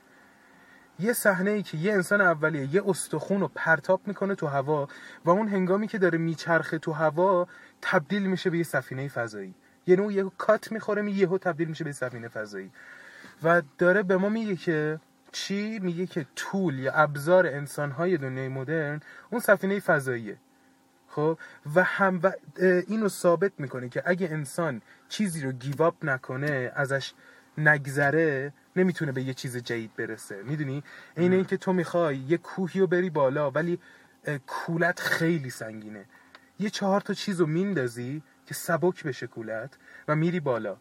[0.99, 4.87] یه صحنه ای که یه انسان اولیه یه استخون رو پرتاب می‌کنه تو هوا
[5.25, 7.47] و اون هنگامی که داره میچرخه تو هوا
[7.81, 9.53] تبدیل میشه به یه سفینه فضایی.
[9.87, 12.71] یه نوع یه کات می‌خوره می یهو تبدیل میشه به سفینه فضایی.
[13.43, 14.99] و داره به ما میگه که
[15.31, 20.37] چی؟ میگه که طول یا ابزار انسانهای دنیای مدرن اون سفینه فضاییه.
[21.07, 21.37] خب؟
[21.75, 22.31] و هم و
[22.87, 27.13] اینو ثابت می‌کنه که اگه انسان چیزی رو گیواب نکنه ازش
[27.57, 30.43] نگذره نمی‌تونه به یه چیز جدید برسه.
[30.43, 30.83] می‌دونی؟
[31.17, 33.79] این این که تو می‌خوای یه کوهی رو بری بالا ولی
[34.47, 36.05] کولت خیلی سنگینه.
[36.59, 39.77] یه چهار تا چیز رو میندازی که سبک بشه کولت
[40.07, 40.77] و میری بالا.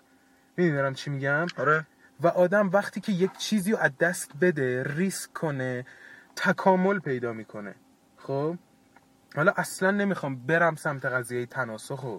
[0.56, 1.86] می‌دونی دارم چی میگم؟ آره.
[2.20, 5.86] و آدم وقتی که یک چیزی رو از دست بده ریسک کنه
[6.36, 7.74] تکامل پیدا می‌کنه.
[8.16, 8.56] خب؟
[9.36, 12.18] حالا اصلا نمی‌خوام برم سمت قضیه تناسخ و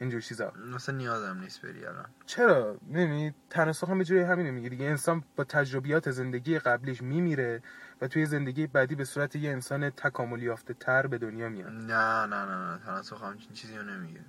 [0.00, 0.52] اینجور چیزا.
[0.74, 2.06] مثلا نیازم نیست بری الان.
[2.26, 7.62] چرا؟ می‌دونی تناسخ هم جوری همینه میگه دیگه انسان با تجربیات زندگی قبلیش میمیره
[8.00, 11.72] و توی زندگی بعدی به صورت یه انسان تکامل یافته تر به دنیا میاد.
[11.72, 14.20] نه نه نه نه تناسخ همچین چیزی رو نمیگه.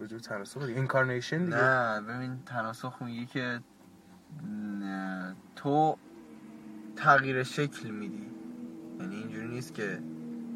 [0.00, 1.56] وجود تناسخ دیگه اینکارنیشن دیگه.
[1.56, 3.60] نه ببین تناسخ میگه که
[4.80, 5.98] نه، تو
[6.96, 8.30] تغییر شکل میدی.
[9.00, 10.02] یعنی اینجوری نیست که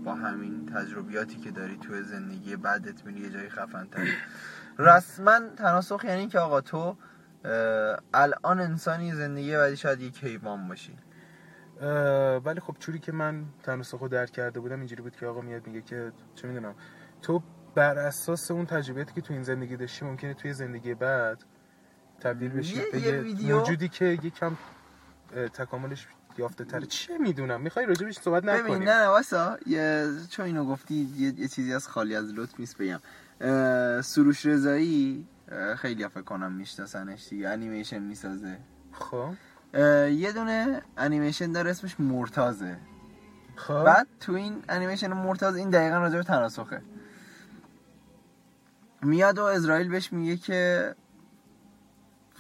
[0.05, 4.07] با همین تجربیاتی که داری توی زندگی بعدت میری یه جایی خفن تر
[4.78, 6.96] رسما تناسخ یعنی که آقا تو
[8.14, 10.96] الان انسانی زندگی بعدی شاید یک حیوان باشی.
[12.44, 15.66] ولی خب چوری که من تناسخ رو درک کرده بودم اینجوری بود که آقا میاد
[15.66, 16.74] میگه که چه می‌دونم
[17.22, 17.42] تو
[17.74, 21.44] بر اساس اون تجربیاتی که تو این زندگی داشتی ممکنه توی زندگی بعد
[22.20, 23.24] تبدیل بشی به
[23.55, 24.57] موجودی که یکم
[25.55, 26.09] تکاملش
[26.39, 28.64] یافته تره چه می‌دونم؟ می‌خوای راجبش صحبت نکنیم.
[28.64, 32.76] ببین نه واسا یه چون اینو گفتی یه, یه چیزی از خالی از لطف نیست
[32.78, 33.01] بگم.
[34.01, 35.28] سروش رضایی
[35.76, 37.49] خیلی فکر کنم میشناسنش دیگه.
[37.49, 38.59] انیمیشن می‌سازه.
[38.93, 39.30] خب.
[40.11, 42.76] یه دونه انیمیشن داره اسمش مرتازه.
[43.57, 43.85] خب.
[43.85, 46.82] بعد تو این انیمیشن مرتاز این دقیقا راجع به تناسخه.
[49.03, 50.95] میاد و اسرائیل بهش میگه که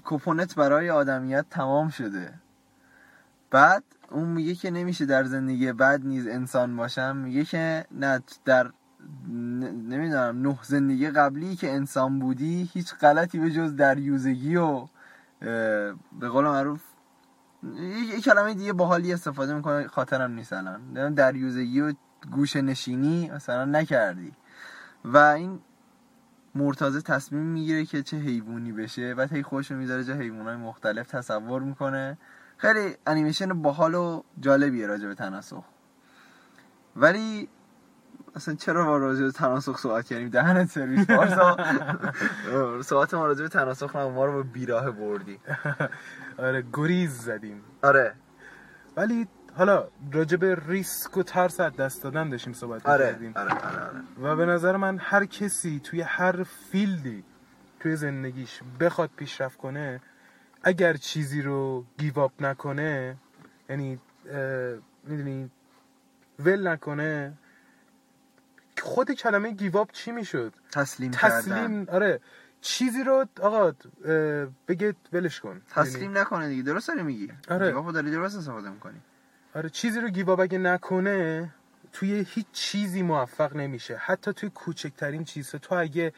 [0.04, 2.34] کپونت برای آدمیت تمام شده.
[3.54, 8.70] بعد اون میگه که نمیشه در زندگی بعد نیز انسان باشم میگه که نه در
[9.88, 14.88] نمی‌دونم نه زندگی قبلی که انسان بودی هیچ غلطی به جز دریوزگی و اه،
[16.20, 16.82] به قول معروف
[18.12, 21.14] یه کلمه دیگه باحالی استفاده می‌کنه خاطرم نیست الان.
[21.14, 21.92] دریوزگی و
[22.30, 24.32] گوشه نشینی مثلا نکردی.
[25.04, 25.60] و این
[26.54, 31.62] مرتازه تصمیم می‌گیره که چه حیوانی بشه بعد هی خودش می‌ذاره جا حیوانای مختلف تصور
[31.62, 32.18] می‌کنه.
[32.56, 35.64] خیلی انیمیشن باحال و جالبیه راجع به تناسخ.
[36.96, 37.48] ولی
[38.36, 41.56] اصلا چرا ما راجع به تناسخ صحبت کردیم؟ دهنت سرویس بارسا
[42.82, 45.38] صحبت ما راجع به تناسخ نه ما رو به بیراه بردی.
[46.38, 47.62] آره گریز زدیم.
[47.82, 48.14] آره.
[48.96, 49.26] ولی
[49.56, 54.00] حالا راجب ریسک و ترس از دست دادن داشتیم صحبت آره می‌کردیم آره آره, آره.
[54.22, 57.24] و به نظر من هر کسی توی هر فیلدی
[57.80, 60.00] توی زندگیش بخواد پیشرفت کنه
[60.64, 63.16] اگر چیزی رو گیواب نکنه
[63.68, 64.00] یعنی
[65.04, 65.50] می‌دونی
[66.38, 67.32] ول نکنه
[68.82, 71.40] خود کلمه گیواب چی می‌شد؟ تسلیم کردن.
[71.40, 72.20] تسلیم آره
[72.60, 73.72] چیزی رو آقا
[74.68, 77.70] بگه ولش کن؟ تسلیم نکنه دیگه درست داری میگی؟ آره.
[77.70, 79.00] جوابو داری درست استفاده می‌کنی.
[79.54, 81.50] آره چیزی رو گیواب اگه نکنه
[81.92, 83.96] توی هیچ چیزی موفق نمیشه.
[83.96, 86.12] حتی توی کوچکترین چیزها تو اگه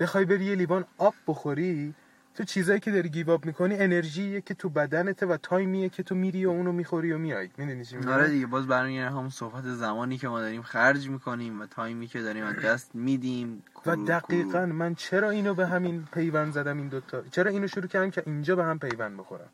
[0.00, 1.94] بخوای بری یه لیوان آب بخوری
[2.40, 6.46] تو چیزایی که داری گیواب می‌کنی انرژیه که تو بدنته و تایمیه که تو میری
[6.46, 10.28] و اونو می‌خوری و میای می‌دونی چی آره دیگه باز برمیگرده همون صحبت زمانی که
[10.28, 13.62] ما داریم خرج می‌کنیم و time ی که داریم از دست میدیم.
[13.86, 18.10] و دقیقا من چرا اینو به همین پیوند زدم این دوتا؟ چرا اینو شروع کردم
[18.10, 19.48] که اینجا به هم پیوند بخورم؟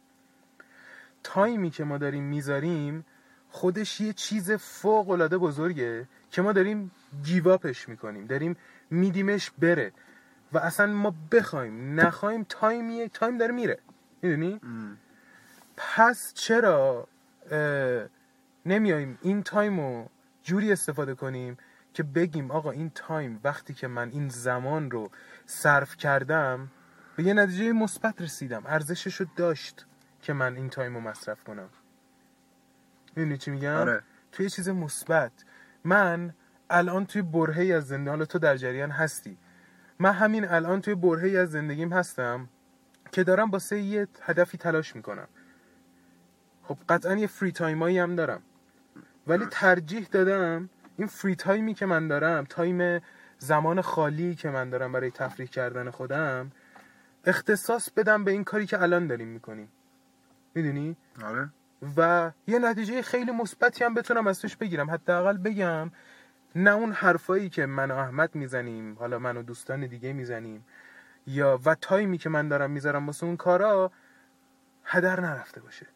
[1.22, 3.04] time ی که ما داریم می‌ذاریم
[3.50, 6.90] خودش یه چیز فوق العاده بزرگه که ما داریم
[7.24, 8.26] give up ش می‌کنیم.
[8.26, 8.56] داریم
[8.90, 9.92] میدیمش بره.
[10.52, 13.78] و اصلا ما بخوایم نخوایم time یه time داره میره.
[14.22, 14.60] می‌دونی.
[15.76, 17.08] پس چرا
[18.66, 20.10] نمیایم این time رو
[20.42, 21.56] جوری استفاده کنیم
[21.94, 25.10] که بگیم آقا این time وقتی که من این زمان رو
[25.46, 26.70] صرف کردم
[27.16, 28.62] به یه نتیجه مثبت رسیدم.
[28.66, 29.86] ارزشش رو داشت
[30.22, 31.68] که من این time رو مصرف کنم.
[33.16, 34.02] می‌دونی چی میگم؟ آره.
[34.32, 35.32] توی چیز مثبت.
[35.84, 36.34] من
[36.70, 39.38] الان توی برهه‌ای از زندگی حالا تو در جریان هستی.
[39.98, 42.48] من همین الان توی برهه‌ای از زندگیم هستم
[43.12, 45.28] که دارم واسه یه هدفی تلاش می‌کنم.
[46.62, 48.42] خب قطعا یه free time ایی هم دارم.
[49.26, 53.00] ولی ترجیح دادم این free time ی که من دارم time
[53.38, 56.52] زمان خالی که من دارم برای تفریح کردن خودم
[57.24, 59.68] اختصاص بدم به این کاری که الان داریم می‌کنیم.
[60.54, 61.48] می‌دونی؟ آره.
[61.96, 64.90] و یه نتیجه خیلی مثبتی هم بتونم از توش بگیرم.
[64.90, 65.90] حداقل بگم
[66.58, 70.66] نه اون حرفایی که من و احمد می‌زنیم حالا من و دوستان دیگه می‌زنیم
[71.26, 73.92] یا و تایمی که من دارم می‌ذارم واسه اون کارا
[74.84, 75.86] هدر نرفته باشه.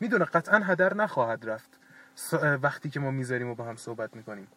[0.00, 1.78] می‌دونه قطعا هدر نخواهد رفت.
[2.62, 4.48] وقتی که ما می‌ذاریم و با هم صحبت می‌کنیم.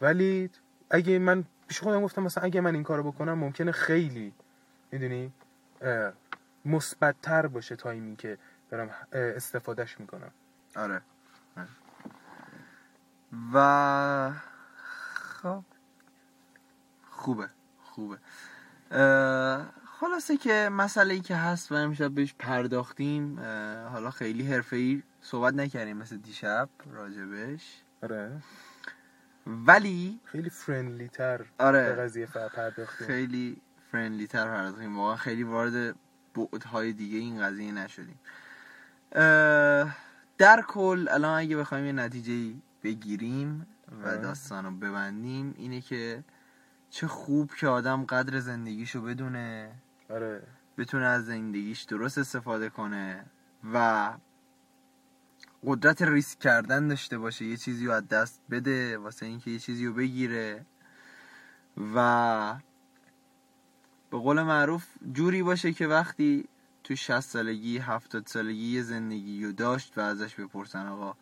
[0.00, 0.50] ولی
[0.90, 4.34] اگه من پیش خودم گفتم مثلا اگه من این کارو بکنم ممکنه خیلی
[4.92, 5.32] می‌دونی
[6.64, 8.38] مثبتتر باشه تایمی که
[8.70, 10.30] دارم استفادهش می‌کنم.
[10.76, 11.00] آره.
[13.54, 14.32] و
[15.42, 15.64] خب
[17.10, 17.48] خوبه
[17.82, 18.18] خوبه.
[20.00, 23.40] خلاصه که مسئله ای که هست و امشب بهش پرداختیم
[23.92, 27.82] حالا خیلی حرفه‌ای صحبت نکردیم مثل دیشب راجبش.
[28.02, 28.42] آره.
[29.46, 33.06] ولی خیلی فرندلی تر آره قضیه پرداختیم.
[33.06, 33.60] خیلی
[33.92, 34.98] فرندلی تر پرداختیم.
[34.98, 35.94] واقعا خیلی وارد
[36.34, 38.20] بعدهای دیگه این قضیه نشدیم.
[40.38, 43.66] در کل الان اگه بخوایم یه نتیجه بگیریم
[44.04, 44.16] و آه.
[44.16, 46.24] داستان رو ببندیم اینه که
[46.90, 49.72] چه خوب که آدم قدر زندگیشو بدونه.
[50.10, 50.42] آره.
[50.78, 53.24] بتونه از زندگیش درست استفاده کنه
[53.74, 54.12] و
[55.64, 59.86] قدرت ریسک کردن داشته باشه یه چیزی رو از دست بده واسه اینکه یه چیزی
[59.86, 60.66] رو بگیره.
[61.94, 62.54] و
[64.10, 66.48] به قول معروف جوری باشه که وقتی
[66.84, 71.16] تو 60 سالگی 70 سالگی یه زندگی رو داشت و ازش بپرسن آقا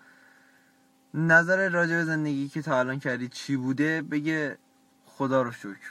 [1.16, 4.58] نظر راجع به زندگی که تا الان کردی چی بوده بگه
[5.06, 5.90] خدا رو شکر.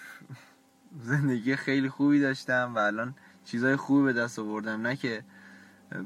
[1.04, 3.16] زندگی خیلی خوبی داشتم و الان
[3.46, 4.82] چیزای خوبی به دست آوردم.
[4.82, 5.24] نه که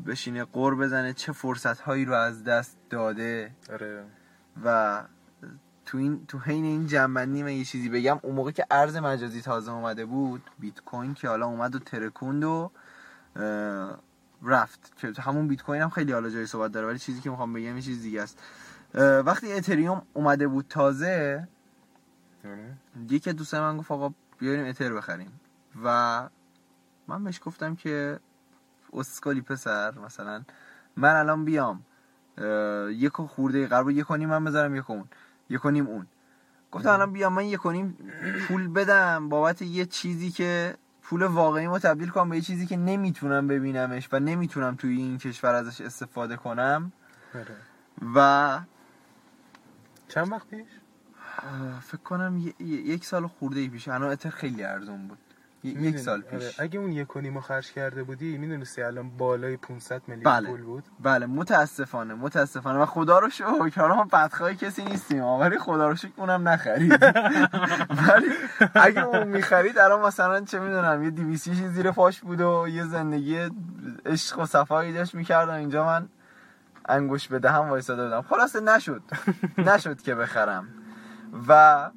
[0.08, 3.52] بشینه قور بزنه چه فرصت هایی رو از دست داده.
[3.74, 4.04] آره.
[4.64, 5.02] و
[5.86, 8.20] تو این تو حین این جنبندی من یه چیزی بگم.
[8.24, 12.44] اون موقع که ارز مجازی تازه اومده بود بیت کوین که حالا اومد و ترکوند
[12.44, 12.72] و
[14.44, 14.98] رفت.
[14.98, 17.76] که همون بیت کوین هم خیلی حالا جای صحبت داره ولی چیزی که می‌خوام بگم
[17.76, 18.40] یه چیز دیگه است.
[18.96, 21.48] وقتی اتریوم اومده بود تازه.
[23.10, 25.40] یکی از دوستای من گفت آقا بیاریم اتر بخریم
[25.84, 26.30] و
[27.08, 28.20] من بهش گفتم که
[28.94, 30.44] اسکالی پسر مثلا
[30.96, 31.86] من الان بیام
[32.90, 35.06] یک خورده قرار یک و نیم من بذارم یک اون
[35.50, 36.08] یک و نیم اون
[36.72, 37.98] گفتم الان بیام من یک و نیم
[38.48, 42.78] پول بدم بابت یه چیزی که پول واقعی ما تبدیل کنم به یه چیزی که
[42.78, 46.92] نمی‌تونم ببینمش و نمی‌تونم توی این کشور ازش استفاده کنم
[47.36, 47.56] آره.
[48.16, 48.60] و
[50.10, 50.68] چند وقت پیش؟
[51.82, 53.88] فکر کنم ی- ی- یک سال خورده ای پیش.
[53.88, 55.18] الان اتر خیلی ارزون بود.
[55.64, 56.38] ی- یک سال آره.
[56.40, 56.60] پیش.
[56.60, 60.48] اگه اون یک و نیمو خرج کرده بودی می‌دونستی الان بالای 500 میلیون بله.
[60.50, 62.80] پول بود؟ بله متاسفانه متاسفانه.
[62.80, 65.24] و خدا رو شکر حالا ما بدخواه کسی نیستیم.
[65.24, 67.04] ولی خدا رو شکر اونم نخرید.
[68.08, 68.28] ولی
[68.76, 73.50] اگه اون می‌خرید الان مثلا چه می‌دونم یه دیویسی زیر پاش بود و یه زندگی
[74.06, 75.54] عشق و صفایی داشت می‌کردم.
[75.54, 76.10] اینجا من
[76.86, 78.22] انگوش به دهم وایساده بودم.
[78.22, 79.02] خلاصه نشد.
[79.74, 80.68] نشد که بخرم.
[81.48, 81.92] و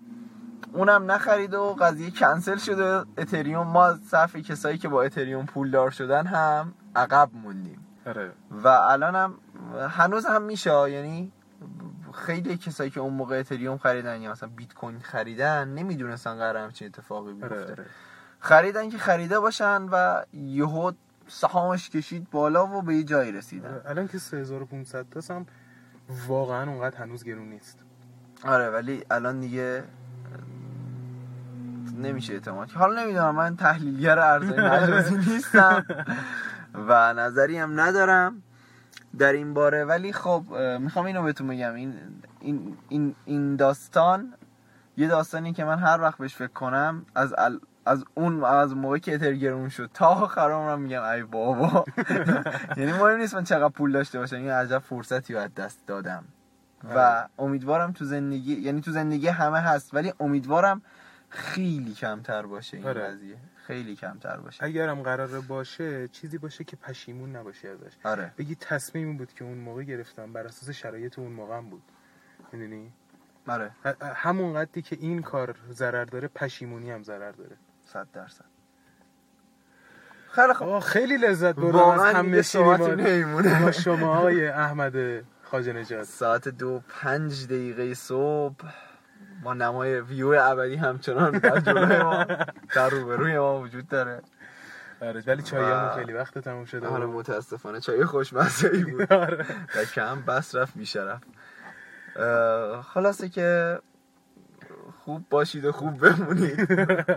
[0.73, 6.27] اونم نخرید و قضیه کنسل شده اتریوم ما صرف کسایی که با اتریوم پولدار شدن
[6.27, 7.87] هم عقب موندیم.
[8.07, 8.33] آره.
[8.51, 9.35] و الان هم
[9.89, 11.33] هنوز هم میشه یعنی
[12.15, 16.89] خیلی کسایی که اون موقع اتریوم خریدن یا مثلا بیت کوین خریدن نمی‌دونستن قرار همچین
[16.89, 17.55] اتفاقی بیفته.
[17.55, 17.87] آره آره.
[18.41, 20.93] خریدن که خریده باشن و یهو
[21.29, 23.83] سهامش کشید بالا و به یه جایی رسیدن آره.
[23.91, 25.47] الان که 3500 تاست هم
[26.29, 27.79] واقعا اونقدر هنوز گرون نیست
[28.45, 29.85] آره ولی الان دیگه
[31.99, 32.71] نمیشه اعتماد.
[32.71, 35.87] حالا نمی‌دونم من تحلیلگر ارزهای مجازی نیستم
[36.75, 38.43] و نظری هم ندارم
[39.19, 40.45] در این باره ولی خب
[40.81, 41.95] می‌خوام اینو بهتون بگم این
[42.41, 44.35] این این این داستان
[44.97, 47.61] یه داستانی که من هر وقت بهش فکر کنم از ال...
[47.87, 49.91] از اون از موقعی که اتر گرون شد.
[49.95, 51.85] تا آخر عمرم میگم ای بابا.
[52.77, 54.37] یعنی مهم نیست من چقدر پول داشته باشم.
[54.37, 56.25] این عجب فرصتی رو از دست دادم.
[56.85, 57.29] و آره.
[57.39, 60.83] امیدوارم تو زندگی یعنی تو زندگی همه هست ولی امیدوارم
[61.29, 63.01] خیلی کمتر باشه این آره.
[63.01, 63.37] قضیه.
[63.67, 64.65] خیلی کمتر باشه.
[64.65, 67.93] اگرم قراره باشه چیزی باشه که پشیمون نباشی ازش.
[68.05, 68.33] آره.
[68.39, 71.83] بگی تصمیمی بود که اون موقع گرفتم بر اساس شرایط اون موقع هم بود.
[72.53, 72.93] می‌دونی؟
[73.49, 73.71] آره.
[74.15, 77.57] همون قدری که این کار ضرر داره پشیمونی هم ضرر داره.
[77.93, 78.45] صد درصد.
[80.31, 82.27] خیلی آه خیلی لذت بردم از واقعا هم
[83.01, 83.63] نمیمونه.
[83.63, 88.55] با شما های احمد خواجه نجات ساعت دو پنج دقیقه صبح
[89.43, 92.25] ما نمای ویو ابدی همچنان در جلوی ما.
[92.75, 94.23] در روبروی ما وجود داره.
[95.03, 97.01] آره ولی چایامون و- خیلی وقت تموم شده بود.
[97.03, 99.13] متاسفانه چای خوشمزه ای بود.
[99.27, 99.47] آره.
[99.77, 101.21] و کم بس رفت بیشرف.
[102.17, 103.79] اه، خلاصه که
[105.05, 106.69] خوب باشید و خوب بمونید.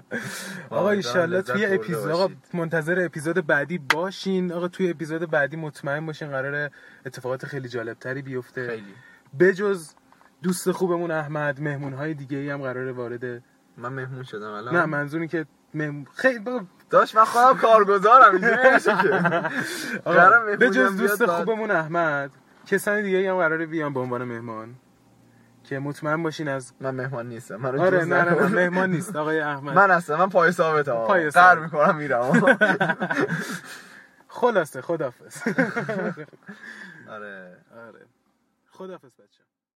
[0.70, 2.30] آقا ایشالله توی اپیزود آقا.
[2.54, 4.52] منتظر اپیزود بعدی باشین.
[4.52, 6.72] آقا توی اپیزود بعدی مطمئن باشین قراره
[7.06, 8.68] اتفاقات خیلی جالب تری بیفته.
[8.68, 8.94] خیلی.
[9.40, 9.94] بجز
[10.44, 13.44] دوست خوبمون احمد مهمون های دیگه ای هم قراره وارد
[13.78, 14.76] من مهمون شدم الان.
[14.76, 16.06] نه منظوری که مهم...
[16.16, 16.40] خیلی
[16.90, 18.56] داشت من خودم کارگزارم اینجوری
[19.02, 19.10] که.
[20.06, 21.26] قرار بجز دوست.
[21.26, 22.32] خوبمون احمد
[22.68, 24.76] کسانی دیگه هم قراره بیان به عنوان مهمان.
[25.70, 29.40] که مطمئن باشین از من مهمان نیستم من آره نه نه, نه مهمان نیست آقای
[29.40, 29.76] احمد.
[29.76, 31.58] من هستم من پای ثابتم پای ثابت.
[31.58, 32.32] می‌کنم میرم.
[34.28, 35.38] خلاصه خدافظ
[37.16, 37.58] آره.
[37.88, 38.06] آره.
[38.72, 39.45] خدافظ بچه